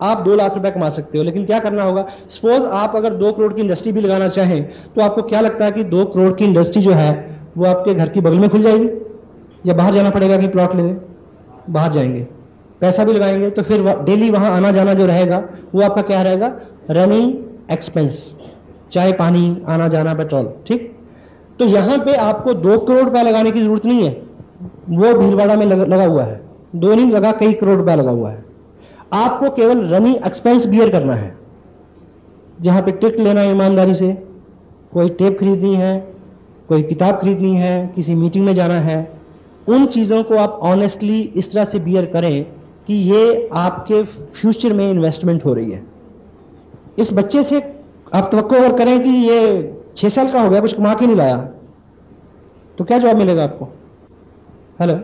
[0.02, 2.06] आप दो लाख रुपया कमा सकते हो। लेकिन क्या करना होगा?
[2.28, 4.64] सपोज़ आप अगर दो करोड़ की इंडस्ट्री भी लगाना चाहें
[4.94, 8.08] तो आपको क्या लगता है कि दो करोड़ की इंडस्ट्री जो है, वो आपके घर
[8.08, 8.88] की बगल में खुल जाएगी?
[9.66, 10.96] या बाहर जाना पड़ेगा कि प्लॉट लेने?
[11.70, 12.26] बाहर जाएँगे।
[12.80, 15.42] पैसा भी लगाएँगे तो फिर डेली वहाँ आना जाना जो रहेगा,
[15.74, 16.52] वो आपका क्या रहेगा?
[16.90, 18.32] रनिंग एक्सपेंस
[18.92, 20.90] चाहे पानी आना जाना पेट्रोल ठीक?
[21.58, 24.10] तो यहाँ पे आपको दो करोड़ रुपया लगाने की ज़रूरत नहीं है।
[24.90, 26.40] वो भीलवाड़ा में लगा, लगा हुआ है।
[26.76, 28.44] दो नहीं लगा कई करोड़ रुपया लगा हुआ है।
[29.12, 31.34] आपको केवल रनिंग एक्सपेंस बियर करना है।
[32.60, 34.12] जहाँ पे टिकट लेना है ईमानदारी से।
[34.92, 35.98] कोई टेप खरीदनी है
[36.68, 38.98] कोई किताब खरीदनी है किसी मीटिंग में जाना है।
[39.68, 42.44] उन चीज़ों को आप ऑनेस्टली इस तरह से बियर करें
[42.86, 45.82] कि ये आपके फ्यूचर में इन्वेस्टमेंट हो रही है।
[46.98, 47.60] इस बच्चे से
[48.14, 51.16] आप तो अगर करें कि ये छह साल का हो गया, कुछ कमा के नहीं
[51.16, 51.36] लाया
[52.78, 53.64] तो क्या जवाब मिलेगा आपको?
[54.80, 55.00] हेलो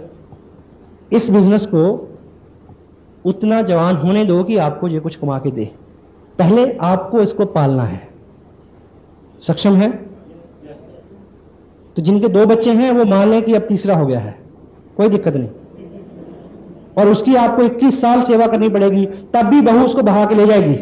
[1.13, 2.09] इस बिज़नेस को
[3.25, 5.65] उतना जवान होने दो कि आपको ये कुछ कमा के दे।
[6.39, 8.09] पहले आपको इसको पालना है।
[9.41, 9.91] सक्षम है?
[11.97, 14.39] तो जिनके दो बच्चे हैं, वो मान लें कि अब तीसरा हो गया है।
[14.97, 15.49] कोई दिक्कत नहीं।
[16.99, 20.47] और उसकी आपको 21 साल सेवा करनी पड़ेगी, तब भी बहू उसको बहा के ले
[20.47, 20.79] जाएगी।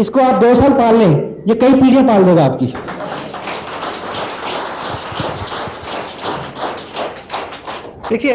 [0.00, 2.66] इसको आप दो साल पाल लें। ये कई पीढ़ियाँ पाल देगा आपकी।
[8.08, 8.34] देखिए,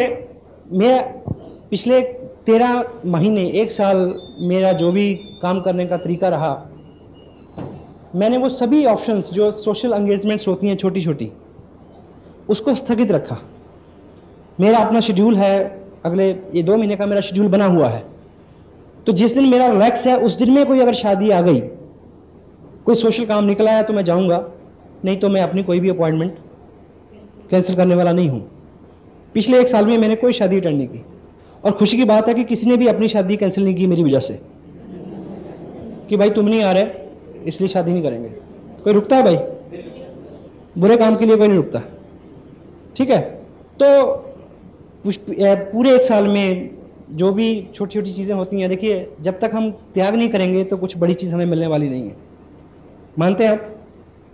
[0.71, 1.01] मैं
[1.69, 2.01] पिछले
[2.45, 3.97] तेरह महीने, एक साल
[4.41, 6.51] मेरा जो भी काम करने का तरीका रहा,
[8.15, 11.31] मैंने वो सभी ऑप्शंस जो सोशल एंगेजमेंट्स होती हैं छोटी छोटी
[12.49, 13.37] उसको स्थगित रखा।
[14.59, 15.57] मेरा अपना शेड्यूल है,
[16.05, 18.03] अगले ये दो महीने का मेरा शेड्यूल बना हुआ है।
[19.07, 21.61] तो जिस दिन मेरा रिलैक्स है, उस दिन में कोई अगर शादी आ गई
[22.89, 24.37] कोई सोशल काम निकला है तो मैं जाऊँगा,
[25.05, 26.37] नहीं तो मैं अपनी कोई भी अपॉइंटमेंट
[27.49, 28.39] कैंसिल करने वाला नहीं हूँ।
[29.35, 31.01] पिछले एक साल में मैंने कोई शादी अटेंड नहीं की।
[31.65, 34.03] और खुशी की बात है कि किसी ने भी अपनी शादी कैंसिल नहीं की मेरी
[34.03, 34.39] वजह से।
[36.09, 36.87] कि भाई तुम नहीं आ रहे,
[37.45, 38.29] इसलिए शादी नहीं करेंगे।
[38.83, 39.37] कोई रुकता है भाई?
[40.77, 41.81] बुरे काम के लिए कोई नहीं रुकता।
[42.97, 43.19] ठीक है?
[43.79, 44.15] तो
[45.05, 46.69] पूरे एक साल में
[47.13, 50.77] जो भी छोटी छोटी चीज़ें होती हैं, देखिए, जब तक हम त्याग नहीं करेंगे तो
[50.77, 52.28] कुछ बड़ी चीज़ हमें मिलने वाली नहीं है।
[53.19, 53.75] मानते हैं आप?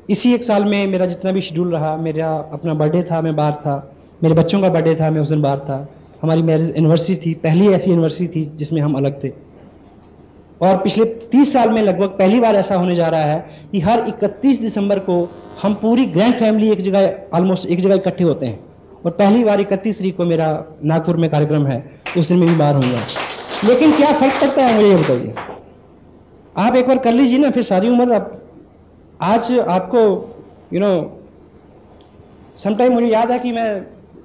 [0.10, 3.54] इसी एक साल में मेरा जितना भी शेड्यूल रहा, मेरा अपना बर्थडे था, मैं बाहर
[3.54, 5.90] था। मेरे बच्चों का बर्थडे था, मैं उस दिन बाहर था।
[6.22, 9.32] हमारी मैरिज एनिवर्सरी थी, पहली ऐसी एनिवर्सरी थी जिसमें हम अलग थे।
[10.62, 14.00] और पिछले तीस साल में लगभग पहली बार ऐसा होने जा रहा है कि हर
[14.00, 15.30] 31 दिसंबर को
[15.62, 18.60] हम पूरी ग्रैंड फैमिली एक जगह ऑलमोस्ट एक जगह इकट्ठे होते हैं।
[19.06, 22.56] और पहली बार इकतीस तरीक को मेरा नागपुर में कार्यक्रम है, उस दिन में भी
[22.56, 23.00] बाहर होऊँगा।
[23.64, 25.34] लेकिन क्या फ़र्क पड़ता है मुझे ये बताइए?
[26.58, 28.42] आप एक बार कर लीजिए ना, फिर सारी उम्र आप
[29.20, 30.00] आज आपको
[30.74, 30.88] यू नो
[32.58, 33.70] समटाइम मुझे याद है कि मैं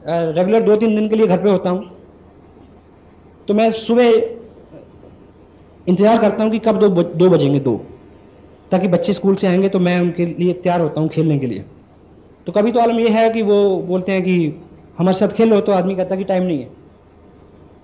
[0.06, 1.90] रेगुलर दो तीन दिन के लिए घर पे होता हूँ।
[3.48, 4.10] तो मैं सुबह
[5.86, 7.76] इंतज़ार करता हूँ कि कब दो दो बजेंगे दो।
[8.70, 11.64] ताकि बच्चे स्कूल से आएँगे तो मैं उनके लिए तैयार होता हूँ खेलने के लिए।
[12.46, 14.36] तो कभी तो आलम ये है कि वो बोलते हैं कि
[14.98, 16.70] हमारे साथ खेलो तो आदमी कहता कि टाइम नहीं है।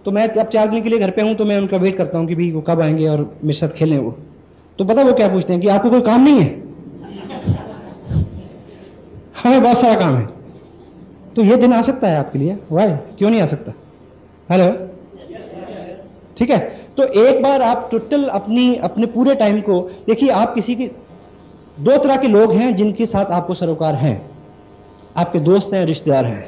[0.04, 2.18] तो मैं अब चार दिन के लिए घर पे हूँ तो मैं उनका वेट करता
[2.18, 4.16] हूँ कि भाई वो कब आएँगे और मेरे साथ खेलें वो।
[4.78, 6.65] तो पता वो क्या पूछते हैं कि आपको कोई काम नहीं है?
[9.44, 10.28] हमें बहुत सारा काम है।
[11.36, 13.72] तो ये दिन आ सकता है आपके लिए। वाई क्यों नहीं आ सकता?
[14.50, 14.86] हेलो
[16.38, 16.58] ठीक है?
[16.96, 20.86] तो एक बार आप टोटल अपनी, अपने पूरे टाइम को, देखिए आप किसी की,
[21.80, 24.30] दो तरह के लोग हैं जिनके साथ आपको सरोकार हैं।
[25.16, 26.44] आपके दोस्त हैं, रिश्तेदार हैं।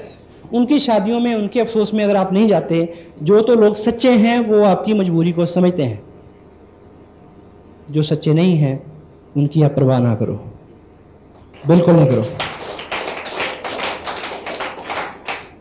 [0.54, 4.40] उनकी शादियों में, उनके अफसोस में अगर आप नहीं जाते, जो तो लोग सच्चे हैं,
[4.40, 6.02] वो आपकी मजबूरी को समझते हैं।
[7.90, 8.92] जो सच्चे नहीं हैं,
[9.36, 10.44] उनकी आप परवाह ना करो।
[11.66, 12.22] बिल्कुल नहीं करो।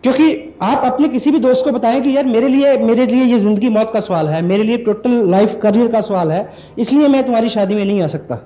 [0.07, 3.39] क्योंकि आप अपने किसी भी दोस्त को बताएँ कि यार मेरे लिए मेरे लिए ये
[3.39, 7.23] ज़िंदगी मौत का सवाल है, मेरे लिए टोटल लाइफ करियर का सवाल है, इसलिए मैं
[7.23, 8.39] तुम्हारी शादी में नहीं आ सकता।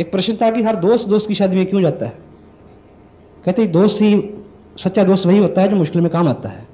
[0.00, 2.12] एक प्रश्न था कि हर दोस्त दोस्त की शादी में क्यों जाता है?
[3.44, 4.10] कहते दोस्त ही
[4.78, 6.66] सच्चा दोस्त वही होता है जो मुश्किल में काम आता है।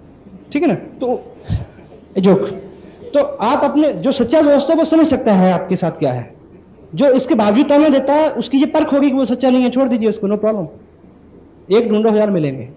[0.53, 0.75] ठीक है ना?
[0.75, 1.35] तो
[2.19, 2.47] जोक
[3.15, 6.33] तो आप अपने, जो सच्चा दोस्त है वो समझ सकता है आपके साथ क्या है।
[6.95, 9.71] जो इसके बावजूद ताना देता है, उसकी ये परख होगी कि वो सच्चा नहीं है,
[9.71, 12.69] छोड़ दीजिए उसको नो प्रॉब्लम एक ढूंढो, हज़ार मिलेंगे।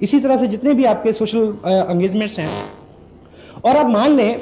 [0.00, 1.54] इसी तरह से जितने भी आपके सोशल
[1.90, 2.50] एंगेजमेंट्स हैं।
[3.64, 4.40] और आप मान लें,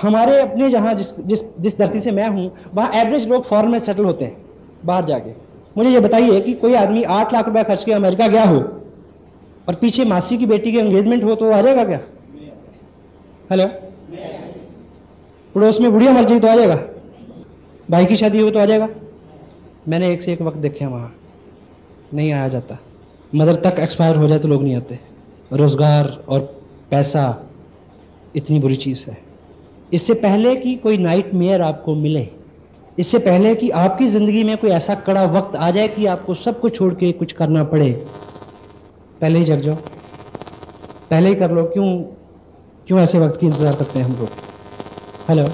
[0.00, 3.78] हमारे अपने जहाँ जिस जिस जिस धरती से मैं हूँ, वहाँ एवरेज लोग फॉरन में
[3.80, 4.36] सेटल होते हैं,
[4.84, 5.30] बाहर जाके।
[5.76, 8.58] मुझे ये बताइए कि कोई आदमी आठ लाख रुपया खर्च के अमेरिका गया हो,
[9.68, 12.00] और पीछे मासी की बेटी की एंगेजमेंट हो तो आ जाएगा क्या?
[13.50, 13.66] हेलो
[15.54, 16.78] पड़ोस में बुढ़िया मर जाए तो आ जाएगा।
[17.90, 18.88] भाई की शादी हो तो आ जाएगा।
[19.88, 21.12] मैंने एक से एक वक्त देखे वहाँ।
[22.14, 22.78] नहीं आया जाता।
[23.32, 24.98] मदर तक एक्सपायर हो जाए तो लोग नहीं आते।
[25.52, 26.40] रोज़गार और
[26.90, 27.24] पैसा
[28.36, 29.16] इतनी बुरी चीज़ है।
[29.92, 32.26] इससे पहले कि कोई नाइट मेयर आपको मिले,
[32.98, 36.60] इससे पहले कि आपकी ज़िंदगी में कोई ऐसा कड़ा वक्त आ जाए कि आपको सब
[36.60, 37.90] कुछ छोड़ के कुछ करना पड़े,
[39.20, 39.76] पहले ही जग जाओ।
[41.10, 41.86] पहले ही कर लो। क्यों
[42.88, 44.28] क्यों ऐसे वक्त की इंतज़ार करते हैं हम लोग?
[45.28, 45.44] हेलो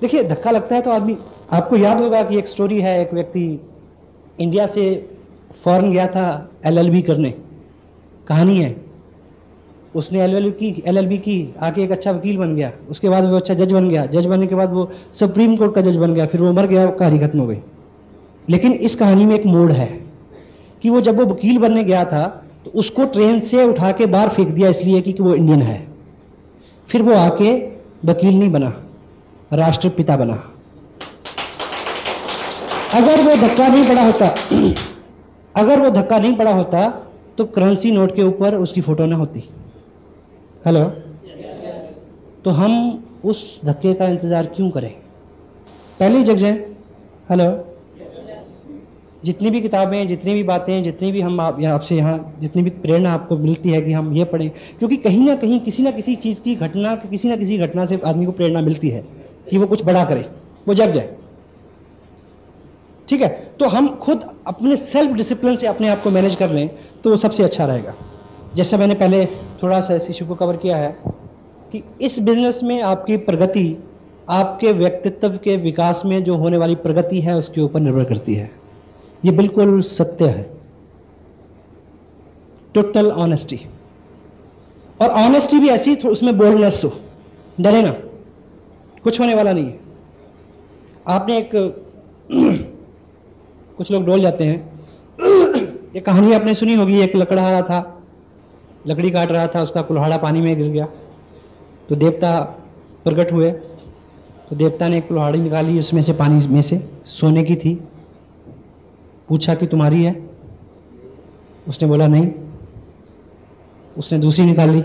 [0.00, 1.16] देखिए, धक्का लगता है तो आदमी,
[1.52, 3.60] आपको याद होगा कि एक स्टोरी है, एक व्यक्ति
[4.38, 4.84] इंडिया से
[5.66, 7.30] फॉरेन गया था एलएलबी करने।
[8.28, 8.74] कहानी है।
[9.94, 13.54] उसने एल की एलएलबी की आके एक अच्छा वकील बन गया। उसके बाद वो अच्छा
[13.54, 16.40] जज बन गया। जज बनने के बाद वो सुप्रीम कोर्ट का जज बन गया। फिर
[16.40, 17.58] वो मर गया कहानी खत्म हो गई।
[18.48, 19.86] लेकिन इस कहानी में एक मोड़ है
[20.82, 22.24] कि वो जब वो वकील बनने गया था
[22.64, 25.86] तो उसको ट्रेन से उठा के बाहर फेंक दिया इसलिए कि, कि वो इंडियन है।
[26.88, 27.52] फिर वो आके
[28.04, 28.74] वकील नहीं बना
[29.52, 30.42] राष्ट्रपिता बना।
[32.94, 34.34] अगर वो धक्का नहीं पड़ा होता
[35.56, 36.88] अगर वो धक्का नहीं पड़ा होता
[37.38, 39.40] तो करेंसी नोट के ऊपर उसकी फ़ोटो ना होती।
[40.66, 40.84] हेलो
[42.44, 42.72] तो हम
[43.24, 44.90] उस धक्के का इंतज़ार क्यों करें?
[46.00, 46.52] पहले ही जग जाए।
[47.30, 47.48] हेलो
[49.24, 53.12] जितनी भी किताबें, जितनी भी बातें, जितनी भी हम आप आपसे यहाँ, जितनी भी प्रेरणा
[53.12, 56.40] आपको मिलती है कि हम ये पढ़ें, क्योंकि कहीं ना कहीं, किसी ना किसी चीज़
[56.40, 59.04] की घटना, किसी ना किसी घटना से आदमी को प्रेरणा मिलती है
[59.50, 60.24] कि वो कुछ बड़ा करे।
[60.68, 61.16] वो जग जाए।
[63.08, 63.28] ठीक है?
[63.60, 66.68] तो हम खुद अपने सेल्फ डिसिप्लिन से अपने आप को मैनेज कर लें
[67.04, 67.94] तो वो सबसे अच्छा रहेगा।
[68.54, 69.24] जैसे मैंने पहले
[69.62, 70.96] थोड़ा सा इस इशू को कवर किया है
[71.72, 73.76] कि इस बिज़नेस में आपकी प्रगति,
[74.28, 78.50] आपके व्यक्तित्व के विकास में जो होने वाली प्रगति है, उसके ऊपर निर्भर करती है।
[79.24, 80.50] ये बिल्कुल सत्य है।
[82.74, 83.60] टोटल ऑनेस्टी
[85.00, 86.92] और ऑनेस्टी भी ऐसी उसमें बोल्डनेस हो।
[87.60, 87.90] डरे ना।
[89.02, 89.78] कुछ होने वाला नहीं है।
[91.08, 91.54] आपने एक
[93.76, 94.80] कुछ लोग डोल जाते हैं।
[95.94, 98.02] ये कहानी आपने सुनी होगी, एक लकड़हारा था,
[98.86, 100.88] लकड़ी काट रहा था, उसका कुल्हाड़ा पानी में गिर गया।
[101.88, 102.40] तो देवता
[103.04, 103.50] प्रकट हुए।
[104.50, 107.82] तो देवता ने एक कुल्हाड़ी निकाली, उसमें से पानी में से, सोने की थी।
[109.28, 110.30] पूछा कि तुम्हारी है?
[111.68, 112.30] उसने बोला, नहीं।
[113.98, 114.84] उसने दूसरी निकाली।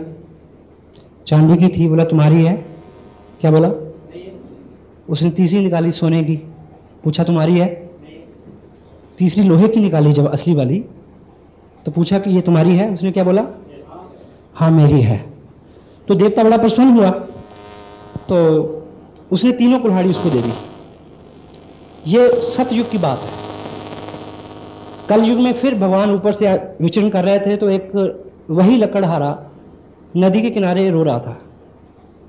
[1.28, 2.66] चांदी की थी, बोला, तुम्हारी है?
[3.42, 3.94] क्या बोला?
[5.10, 6.36] उसने तीसरी निकाली सोने की।
[7.04, 7.91] पूछा, तुम्हारी है?
[9.18, 10.80] तीसरी लोहे की निकाली जब असली वाली
[11.86, 12.89] तो पूछा कि ये तुम्हारी है?
[12.93, 13.45] उसने क्या बोला?
[14.55, 15.18] हाँ मेरी है।
[16.07, 17.09] तो देवता बड़ा प्रसन्न हुआ।
[18.30, 18.38] तो
[19.32, 20.51] उसने तीनों कुल्हाड़ी उसको दे दी।
[22.07, 23.30] ये सतयुग की बात है।
[25.09, 27.91] कल युग में फिर भगवान ऊपर से विचरण कर रहे थे तो एक
[28.49, 29.38] वही लकड़हारा
[30.18, 31.38] नदी के किनारे रो रहा था।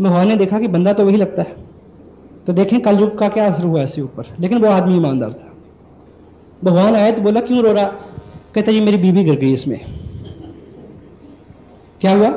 [0.01, 1.57] भगवान ने देखा कि बंदा तो वही लगता है।
[2.47, 5.52] तो देखें कल युग का क्या असर हुआ ऐसे ऊपर। लेकिन वो आदमी ईमानदार था।
[6.65, 7.87] भगवान आए तो बोला, क्यों रो रहा?
[8.55, 9.81] कहता जी मेरी बीवी गिर गई इसमें।
[12.01, 12.29] क्या हुआ?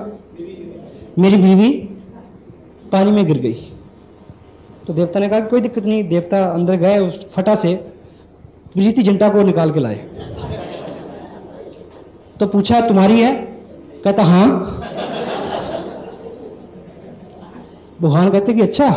[1.19, 1.71] मेरी बीवी
[2.91, 3.53] पानी में गिर गई।
[4.87, 7.75] तो देवता ने कहा, कोई दिक्कत नहीं। देवता अंदर गए, उस फटा से
[8.73, 9.95] प्रीति जंटा को निकाल के लाए।
[12.39, 13.33] तो पूछा, तुम्हारी है?
[14.03, 14.49] कहता हाँ।
[18.01, 18.89] भगवान कहते कि अच्छा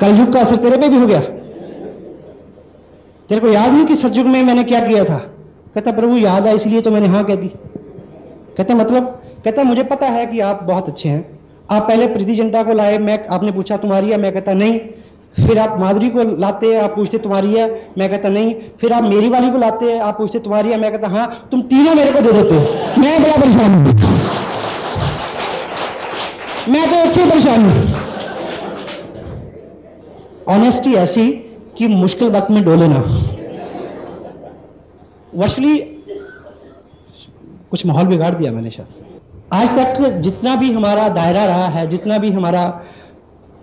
[0.00, 1.20] कलयुग का असर तेरे पे भी हो गया।
[3.30, 5.18] तेरे को याद नहीं कि सतयुग में मैंने क्या किया था?
[5.74, 7.48] कहता, प्रभु, याद है, इसलिए तो मैंने हाँ कह दी।
[8.56, 9.22] कहते मतलब?
[9.44, 12.98] कहता, मुझे पता है कि आप बहुत अच्छे हैं। आप पहले प्रीति जनता को लाए,
[12.98, 14.16] मैं, आपने पूछा, तुम्हारी है?
[14.16, 14.80] मैं कहता, नहीं।
[15.46, 17.90] फिर आप माधुरी को लाते हैं, आप पूछते, तुम्हारी है?
[17.98, 20.80] मैं कहता, नहीं। फिर आप मेरी वाली को लाते हैं, आप पूछते, तुम्हारी है?
[20.80, 22.60] मैं कहता हाँ। तुम तीनों मेरे को दे देते हो।
[23.00, 23.84] मैं बड़ा परेशान हूँ।
[26.68, 27.94] मैं तो इससे परेशान हूँ।
[30.48, 33.00] ऑनेस्टी ऐसी कि मुश्किल वक्त में डोले ना।
[35.34, 35.78] वर्चुअली
[37.70, 38.88] कुछ माहौल बिगाड़ दिया मैंने शायद।
[39.52, 42.82] आज तक जितना भी हमारा दायरा रहा है, जितना भी हमारा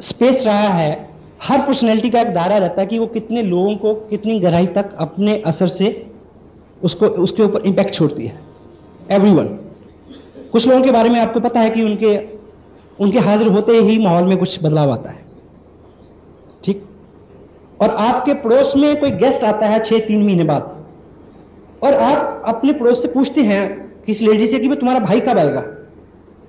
[0.01, 1.09] स्पेस रहा है,
[1.43, 4.95] हर पर्सनैलिटी का एक दायरा रहता है कि वो कितने लोगों को कितनी गहराई तक
[4.97, 6.11] अपने असर से
[6.83, 8.39] उसको, उसके ऊपर इम्पैक्ट छोड़ती है।
[9.11, 9.47] एवरीवन
[10.51, 12.17] कुछ लोगों के बारे में आपको पता है कि उनके
[12.99, 15.25] उनके हाजिर होते ही माहौल में कुछ बदलाव आता है।
[16.63, 16.86] ठीक?
[17.81, 20.85] और आपके पड़ोस में कोई गेस्ट आता है छह तीन महीने बाद।
[21.83, 23.67] और आप अपने पड़ोस से पूछते हैं
[24.05, 25.63] किसी लेडी से कि मैं तुम्हारा भाई कब आएगा?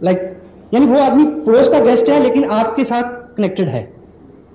[0.03, 3.93] लाइक like, यानी वो आदमी पड़ोस का गेस्ट है लेकिन आपके साथ कनेक्टेड है।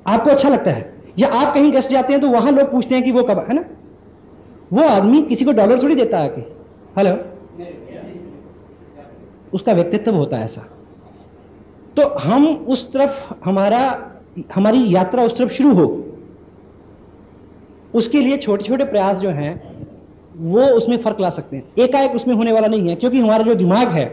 [0.08, 3.04] आपको अच्छा लगता है। या आप कहीं गेस्ट जाते हैं तो वहाँ लोग पूछते हैं
[3.04, 3.64] कि वो कब है ना?
[4.74, 6.42] वो आदमी किसी को डॉलर थोड़ी देता है आके।
[6.98, 7.18] हेलो
[9.54, 10.62] उसका व्यक्तित्व होता है ऐसा।
[11.98, 13.82] तो हम उस तरफ़ हमारा
[14.56, 15.86] हमारी यात्रा उस तरफ़ शुरू हो।
[17.94, 19.54] उसके लिए छोटे छोटे प्रयास जो हैं,
[20.36, 23.56] वो उसमें फ़र्क ला सकते हैं। एकाएक उसमें होने वाला नहीं है, क्योंकि हमारा जो
[23.56, 24.06] दिमाग है,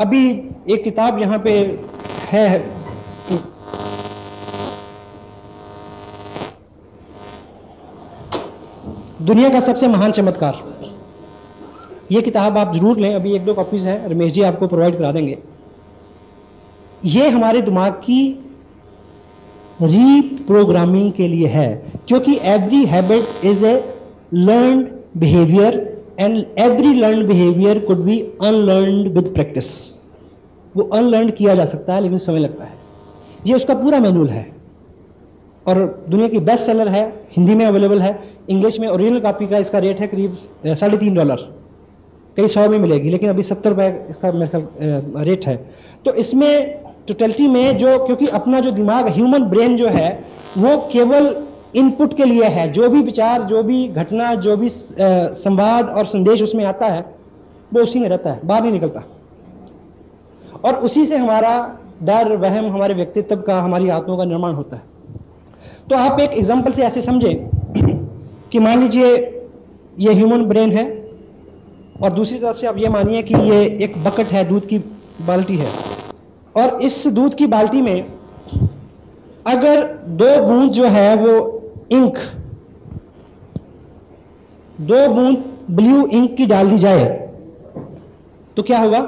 [0.00, 0.28] अभी
[0.70, 1.52] एक किताब यहाँ पे
[2.30, 2.58] है
[9.22, 10.62] दुनिया का सबसे महान चमत्कार।
[12.12, 15.10] ये किताब आप ज़रूर लें, अभी एक दो कॉपीज हैं, रमेश जी आपको प्रोवाइड करा
[15.12, 15.38] देंगे।
[17.06, 18.22] ये हमारे दिमाग की
[19.82, 21.68] रीप्रोग्रामिंग के लिए है।
[22.10, 23.72] क्योंकि every habit is a
[24.34, 24.80] learn
[25.16, 25.74] behaviour
[26.20, 29.68] and every learn behaviour could be unlearn with practice
[30.74, 32.74] वो अनलर्न किया जा सकता है, लेकिन समय लगता है।
[33.46, 34.46] ये उसका पूरा मैनुअल है।
[35.66, 37.02] और दुनिया की बेस्ट सेलर है,
[37.32, 40.36] हिंदी में अवेलेबल है इंग्लिश में ओरिजिनल कॉपी का इसका रेट है करीब
[40.66, 41.36] साढ़े तीन डॉलर
[42.36, 45.56] कई सौ में मिलेगी, लेकिन अभी सत्तर रुपए इसका मेरे ख्याल रेट है।
[46.04, 50.10] तो इसमें टोटलिटी में जो, क्योंकि अपना जो दिमाग ह्यूमन ब्रेन जो है,
[50.58, 51.30] वो केवल
[51.74, 56.42] इनपुट के लिए है। जो भी विचार, जो भी घटना, जो भी संवाद और संदेश
[56.42, 57.04] उसमें आता है,
[57.74, 59.02] वो उसी में रहता है, बाहर नहीं निकलता।
[60.64, 61.52] और उसी से हमारा
[62.02, 64.82] डर, वहम, हमारे व्यक्तित्व का, हमारी आत्मा का निर्माण होता है।
[65.90, 67.48] तो आप एक एग्ज़ाम्पल से ऐसे समझें
[68.52, 69.14] कि मान लीजिए
[69.98, 70.84] ये ह्यूमन ब्रेन है
[72.02, 74.78] और दूसरी तरफ़ से आप ये मानिए कि ये एक बकेट है, दूध की
[75.26, 75.68] बाल्टी है।
[76.56, 78.06] और इस दूध की बाल्टी में
[79.46, 79.82] अगर
[80.20, 81.59] दो बूंद जो है वो
[81.90, 82.18] इंक।
[84.80, 87.04] दो बूंद ब्लू इंक की डाल दी जाए।
[88.56, 88.98] तो क्या होगा?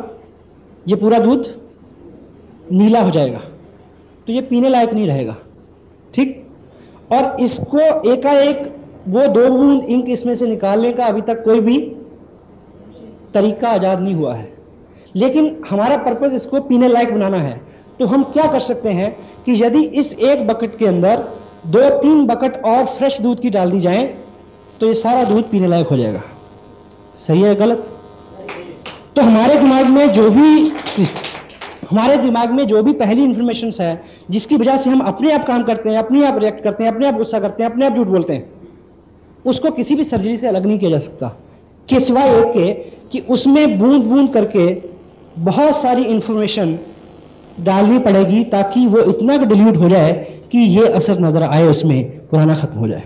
[0.88, 1.46] ये पूरा दूध
[2.72, 3.38] नीला हो जाएगा।
[4.26, 5.36] तो ये पीने लायक नहीं रहेगा।
[6.14, 6.38] ठीक?
[7.12, 7.80] और इसको
[8.12, 8.68] एकाएक
[9.08, 11.78] वो दो बूंद इंक इसमें से निकालने का अभी तक कोई भी
[13.34, 14.50] तरीका आज़ाद नहीं हुआ है।
[15.16, 17.60] लेकिन हमारा पर्पज इसको पीने लायक बनाना है।
[17.98, 19.10] तो हम क्या कर सकते हैं
[19.44, 21.24] कि यदि इस एक बकेट के अंदर
[21.66, 24.04] दो तीन बकेट और फ्रेश दूध की डाल दी जाए
[24.80, 26.22] तो ये सारा दूध पीने लायक हो जाएगा।
[27.18, 27.86] सही है गलत?
[29.16, 30.70] तो हमारे दिमाग में जो भी
[31.90, 35.62] हमारे दिमाग में जो भी पहली इंफॉर्मेशन है, जिसकी वजह से हम अपने आप काम
[35.62, 38.06] करते हैं, अपने आप रिएक्ट करते हैं, अपने आप गुस्सा करते हैं, अपने आप झूठ
[38.06, 38.50] बोलते हैं,
[39.44, 41.28] उसको किसी भी सर्जरी से अलग नहीं किया जा सकता।
[41.88, 42.72] के सिवाय एक के,
[43.08, 44.66] कि उसमें बूंद बूंद करके
[45.38, 46.78] बहुत सारी इंफॉर्मेशन
[47.60, 50.12] डालनी पड़ेगी ताकि वो इतना डिल्यूट हो जाए
[50.52, 53.02] कि ये असर नज़र आए उसमें, पुराना खत्म हो जाए।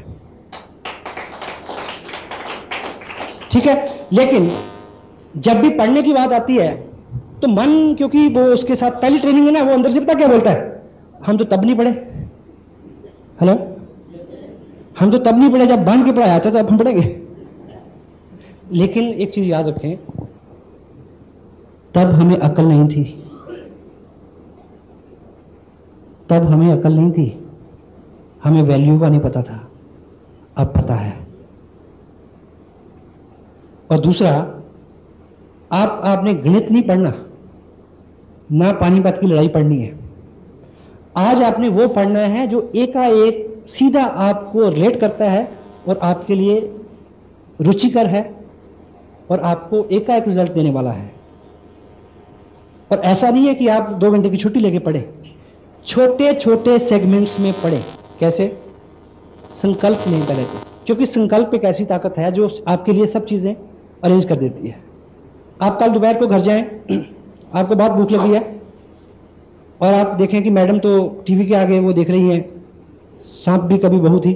[3.51, 3.75] ठीक है?
[4.13, 4.51] लेकिन
[5.39, 6.75] जब भी पढ़ने की बात आती है
[7.43, 10.29] तो मन, क्योंकि वो उसके साथ पहली ट्रेनिंग है ना, वो अंदर से पता क्या
[10.29, 10.83] बोलता है?
[11.27, 11.91] हम तो तब नहीं पढ़े।
[13.41, 13.55] हेलो
[14.99, 17.03] हम तो तब नहीं पढ़े जब बाँध के पढ़ाया था तो अब हम पढ़ेंगे।
[18.73, 19.97] लेकिन एक चीज़ याद रखें,
[21.95, 23.03] तब हमें अकल नहीं थी।
[26.31, 27.47] तब हमें अकल नहीं थी।
[28.45, 29.71] हमें वैल्यू का नहीं पता था।
[30.57, 31.27] अब पता है।
[33.91, 34.33] और दूसरा,
[35.73, 37.15] आप, आपने गणित नहीं पढ़ना।
[38.53, 39.99] ना पानीपत की लड़ाई पढ़नी है।
[41.17, 45.53] आज आपने वो पढ़ना है जो एकाएक सीधा आपको रिलेट करता है
[45.89, 46.81] और आपके लिए
[47.61, 48.37] रुचिकर है
[49.31, 51.13] और आपको एकाएक रिज़ल्ट देने वाला है।
[52.93, 55.16] और ऐसा नहीं है कि आप दो घंटे की छुट्टी लेके पढ़े।
[55.87, 57.85] छोटे छोटे सेगमेंट्स में पढ़े।
[58.21, 58.47] कैसे?
[59.51, 63.55] संकल्प नहीं पहले तो। क्योंकि संकल्प एक ऐसी ताकत है जो आपके लिए सब चीज़ें
[64.05, 64.79] अरेंज कर देती है।
[65.63, 66.63] आप कल दोपहर को घर जाएँ।
[67.55, 68.61] आपको बहुत भूख लगी है।
[69.81, 72.63] और आप देखें कि मैडम तो टीवी के आगे वो देख रही हैं।
[73.19, 74.33] सांप भी कभी बहू थी।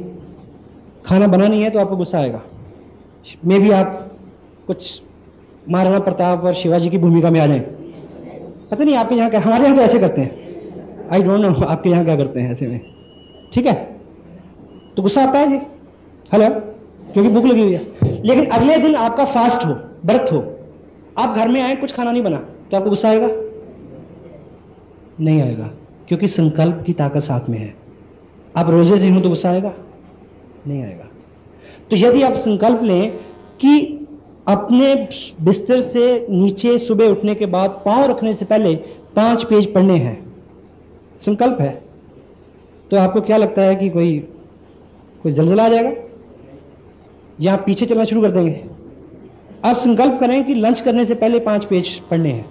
[1.06, 2.42] खाना बना नहीं है तो आपको गुस्सा आएगा।
[3.44, 4.10] मे भी आप
[4.66, 5.02] कुछ
[5.68, 7.60] महाराणा प्रताप और शिवाजी की भूमिका में आ जाए।
[8.70, 10.49] पता नहीं आपके यहाँ हमारे यहाँ तो ऐसे करते हैं।
[11.10, 12.80] आई डोंट नो आपके यहाँ क्या करते हैं ऐसे में?
[13.52, 13.74] ठीक है?
[14.96, 15.56] तो गुस्सा आता है जी।
[16.32, 16.48] हेलो
[17.12, 19.72] क्योंकि भूख लगी हुई है। लेकिन अगले दिन आपका फास्ट हो,
[20.04, 20.38] व्रत हो।
[21.18, 22.36] आप घर में आए, कुछ खाना नहीं बना
[22.70, 23.28] तो आपको गुस्सा आएगा?
[25.20, 25.70] नहीं आएगा,
[26.08, 27.74] क्योंकि संकल्प की ताकत साथ में है।
[28.56, 29.72] आप रोज़े से हूँ तो गुस्सा आएगा?
[30.66, 31.08] नहीं आएगा।
[31.90, 33.10] तो यदि आप संकल्प लें
[33.60, 33.78] कि
[34.48, 34.94] अपने
[35.42, 38.74] बिस्तर से नीचे सुबह उठने के बाद पाँव रखने से पहले
[39.16, 40.18] पाँच पेज पढ़ने हैं
[41.20, 41.82] संकल्प है।
[42.90, 44.18] तो आपको क्या लगता है कि कोई
[45.22, 45.92] कोई जलजला आ जाएगा?
[47.40, 48.64] या आप पीछे चलना शुरू कर देंगे?
[49.64, 52.50] आप संकल्प करें कि लंच करने से पहले पाँच पेज पढ़ने हैं।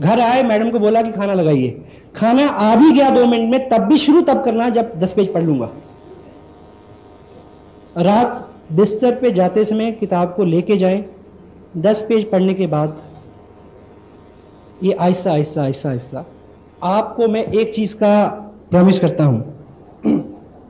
[0.00, 1.84] घर आए, मैडम को बोला कि खाना लगाइए।
[2.16, 5.32] खाना आ भी गया दो मिनट में, तब भी शुरू तब करना, जब दस पेज
[5.32, 5.70] पढ़ लूँगा।
[7.96, 11.04] रात बिस्तर पे जाते समय किताब को लेके जाएँ।
[11.76, 13.02] दस पेज पढ़ने के बाद
[14.82, 16.24] ये आहिस्ता आहिस्ता आहिस्ता आहिस्ता
[16.84, 18.24] आपको मैं एक चीज़ का
[18.70, 19.38] प्रॉमिस करता हूँ।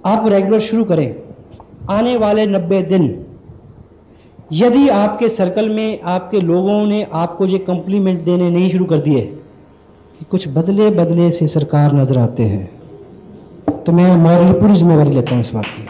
[0.07, 1.15] आप रेगुलर शुरू करें।
[1.91, 3.05] आने वाले नब्बे दिन,
[4.53, 9.21] यदि आपके सर्कल में आपके लोगों ने आपको ये कॉम्प्लीमेंट देने नहीं शुरू कर दिए
[9.21, 15.35] कि कुछ बदले बदले से सरकार नज़र आते हैं तो मैं मॉरल पूरी जिम्मेवारी लेता
[15.35, 15.87] हूँ इस बात की।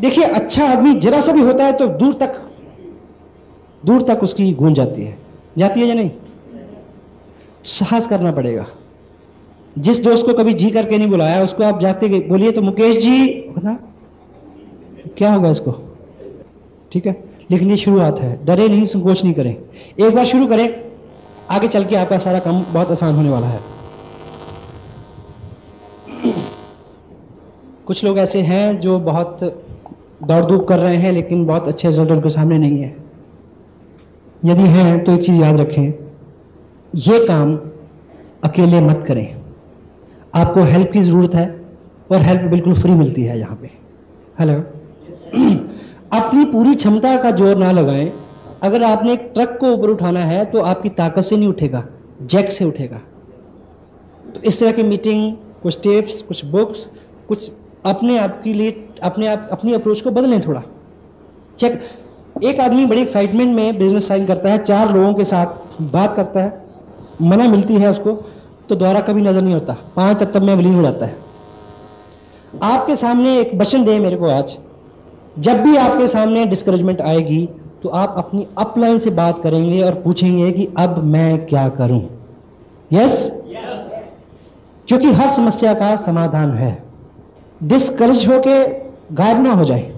[0.00, 2.40] देखिए अच्छा आदमी जरा सा भी होता है तो दूर तक
[3.82, 5.20] दूर तक उसकी गूंज जाती है।
[5.58, 6.10] जाती है या नहीं?
[7.64, 8.66] साहस करना पड़ेगा।
[9.78, 13.28] जिस दोस्त को कभी जी करके नहीं बुलाया, उसको आप जाते बोलिए तो मुकेश जी,
[13.28, 13.74] बता।
[15.18, 15.96] क्या होगा इसको?
[16.92, 17.24] ठीक है?
[17.50, 19.56] लेकिन ये शुरुआत है। डरे नहीं, संकोच नहीं करें।
[20.00, 20.84] एक बार शुरू करें।
[21.50, 23.60] आगे चल के आपका सारा काम बहुत आसान होने वाला है।
[27.86, 29.38] कुछ लोग ऐसे हैं जो बहुत
[30.22, 33.01] दौड़ धूप कर रहे हैं, लेकिन बहुत अच्छे रिज़ल्ट उनके सामने नहीं है।
[34.42, 35.92] यदि हैं तो एक चीज़ याद रखें।
[36.92, 37.54] ये काम
[38.44, 39.26] अकेले मत करें।
[40.34, 41.46] आपको हेल्प की ज़रूरत है
[42.12, 43.70] और हेल्प बिल्कुल फ्री मिलती है यहाँ पे।
[44.40, 44.54] हेलो
[46.18, 48.12] अपनी पूरी क्षमता का ज़ोर ना लगाएँ।
[48.62, 51.84] अगर आपने एक ट्रक को ऊपर उठाना है तो आपकी ताकत से नहीं उठेगा
[52.22, 53.00] जैक से उठेगा।
[54.34, 55.32] तो इस तरह की मीटिंग
[55.62, 56.86] कुछ टेप्स कुछ बुक्स
[57.28, 57.50] कुछ
[57.86, 58.70] अपने आप के लिए,
[59.02, 60.62] अपने आप, अपनी अप्रोच को बदलें थोड़ा।
[61.58, 61.80] चेक
[62.36, 66.42] एक आदमी बड़ी एक्साइटमेंट में बिज़नेस साइन करता है, चार लोगों के साथ बात करता
[66.42, 66.62] है,
[67.22, 68.12] मना मिलती है उसको
[68.68, 71.16] तो दोबारा कभी नज़र नहीं होता, पाँच तत्व में विलीन हो जाता है।
[72.64, 74.56] आपके सामने एक वचन दे मेरे को आज।
[75.38, 77.48] जब भी आपके सामने डिस्करेजमेंट आएगी
[77.82, 82.02] तो आप अपनी अपलाइन से बात करेंगे और पूछेंगे कि अब मैं क्या करूँ।
[82.90, 83.30] यस
[84.88, 86.76] क्योंकि हर समस्या का समाधान है।
[87.62, 88.62] डिस्करेज होके
[89.14, 89.90] गायब ना हो जाए।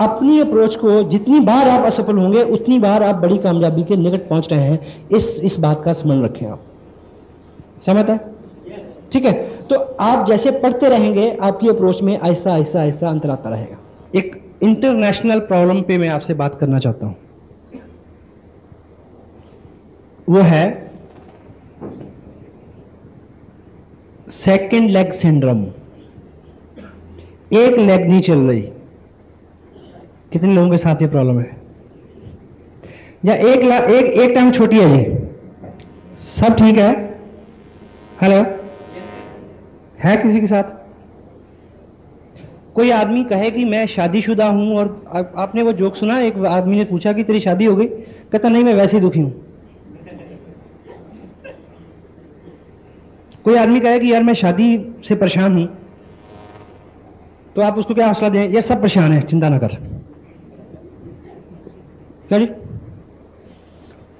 [0.00, 4.28] अपनी अप्रोच को जितनी बार आप असफल होंगे, उतनी बार आप बड़ी कामयाबी के निकट
[4.28, 6.62] पहुँच रहे हैं। इस इस बात का स्मरण रखें आप।
[7.80, 8.18] सहमत है?
[9.12, 9.32] ठीक है।
[9.62, 13.76] तो आप जैसे पढ़ते रहेंगे, आपकी अप्रोच में ऐसा ऐसा ऐसा अंतर आता रहेगा।
[14.14, 17.16] एक इंटरनेशनल प्रॉब्लम पे मैं आपसे बात करना चाहता हूँ।
[20.28, 20.92] वो है
[24.28, 25.64] सेकेंड लेग सिंड्रोम
[27.52, 28.70] एक लेग नहीं चल रही।
[30.34, 31.56] कितने लोगों के साथ ये प्रॉब्लम है?
[33.24, 35.02] या एक ला, एक एक टाइम छोटी है जी।
[36.18, 36.92] सब ठीक है?
[38.22, 38.36] हेलो
[39.98, 40.72] है किसी के साथ?
[42.74, 46.76] कोई आदमी कहे कि मैं शादीशुदा हूँ और आ, आपने वो जोक सुना एक आदमी
[46.76, 47.86] ने पूछा कि तेरी शादी हो गई?
[47.86, 49.32] कहता नहीं मैं वैसे ही दुखी हूँ।
[53.44, 55.66] कोई आदमी कहे कि यार मैं शादी से परेशान हूँ।
[57.56, 58.52] तो आप उसको क्या हौसला दें?
[58.52, 59.82] यार सब परेशान है चिंता ना कर।
[62.34, 62.52] क्या जी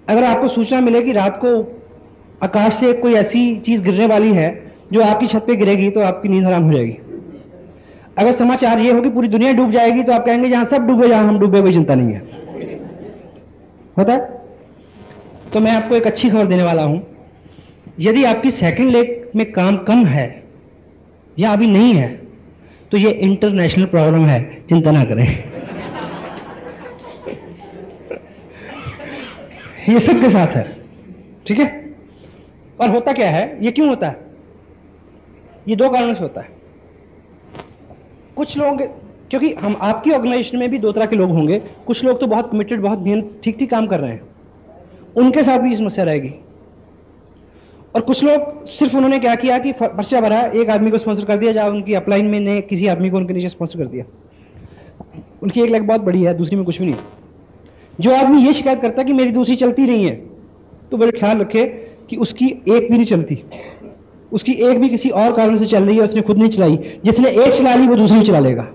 [0.09, 1.51] अगर आपको सूचना मिले कि रात को
[2.43, 4.49] आकाश से कोई ऐसी चीज़ गिरने वाली है
[4.93, 6.97] जो आपकी छत पे गिरेगी तो आपकी नींद हराम हो जाएगी।
[8.19, 11.09] अगर समाचार ये हो कि पूरी दुनिया डूब जाएगी तो आप कहेंगे, जहाँ सब डूबे,
[11.09, 12.21] जहाँ हम डूबे, कोई चिंता नहीं है।
[13.99, 14.19] होता है?
[15.53, 17.03] तो मैं आपको एक अच्छी खबर देने वाला हूँ।
[18.01, 20.29] यदि आपकी सेकंड लेग में काम कम है
[21.39, 22.09] या अभी नहीं है
[22.93, 25.54] तो ये इंटरनेशनल प्रॉब्लम है, चिंता ना करें।
[29.89, 30.77] ये सबके साथ है।
[31.47, 31.95] ठीक है?
[32.81, 33.65] और होता क्या है?
[33.65, 34.27] ये क्यों होता है?
[35.69, 36.49] ये दो कारणों से होता है।
[38.37, 38.83] कुछ लोग,
[39.31, 42.51] क्योंकि हम आपकी ऑर्गेनाइजेशन में भी दो तरह के लोग होंगे। कुछ लोग तो बहुत
[42.51, 44.23] कमिटेड बहुत मेहनत ठीक ठीक काम कर रहे हैं।
[45.17, 46.35] उनके साथ भी समस्या रहेगी।
[47.95, 51.37] और कुछ लोग, सिर्फ़ उन्होंने क्या किया कि पर्चा भरा, एक आदमी को स्पॉन्सर कर
[51.37, 54.05] दिया, जहाँ उनकी अपलाइन में ने किसी आदमी को उनके नीचे स्पॉन्सर कर दिया।
[55.43, 56.97] उनकी एक लाख बहुत बड़ी है, दूसरी में कुछ भी नहीं।
[58.01, 60.15] जो आदमी ये शिकायत करता है कि मेरी दूसरी चलती नहीं है
[60.91, 61.65] तो मेरे ख्याल रखे
[62.11, 63.43] कि उसकी एक भी नहीं चलती।
[64.33, 67.31] उसकी एक भी किसी और कारण से चल रही है, उसने खुद नहीं चलाई। जिसने
[67.31, 68.67] एक चला ली, वो दूसरी चला लेगा।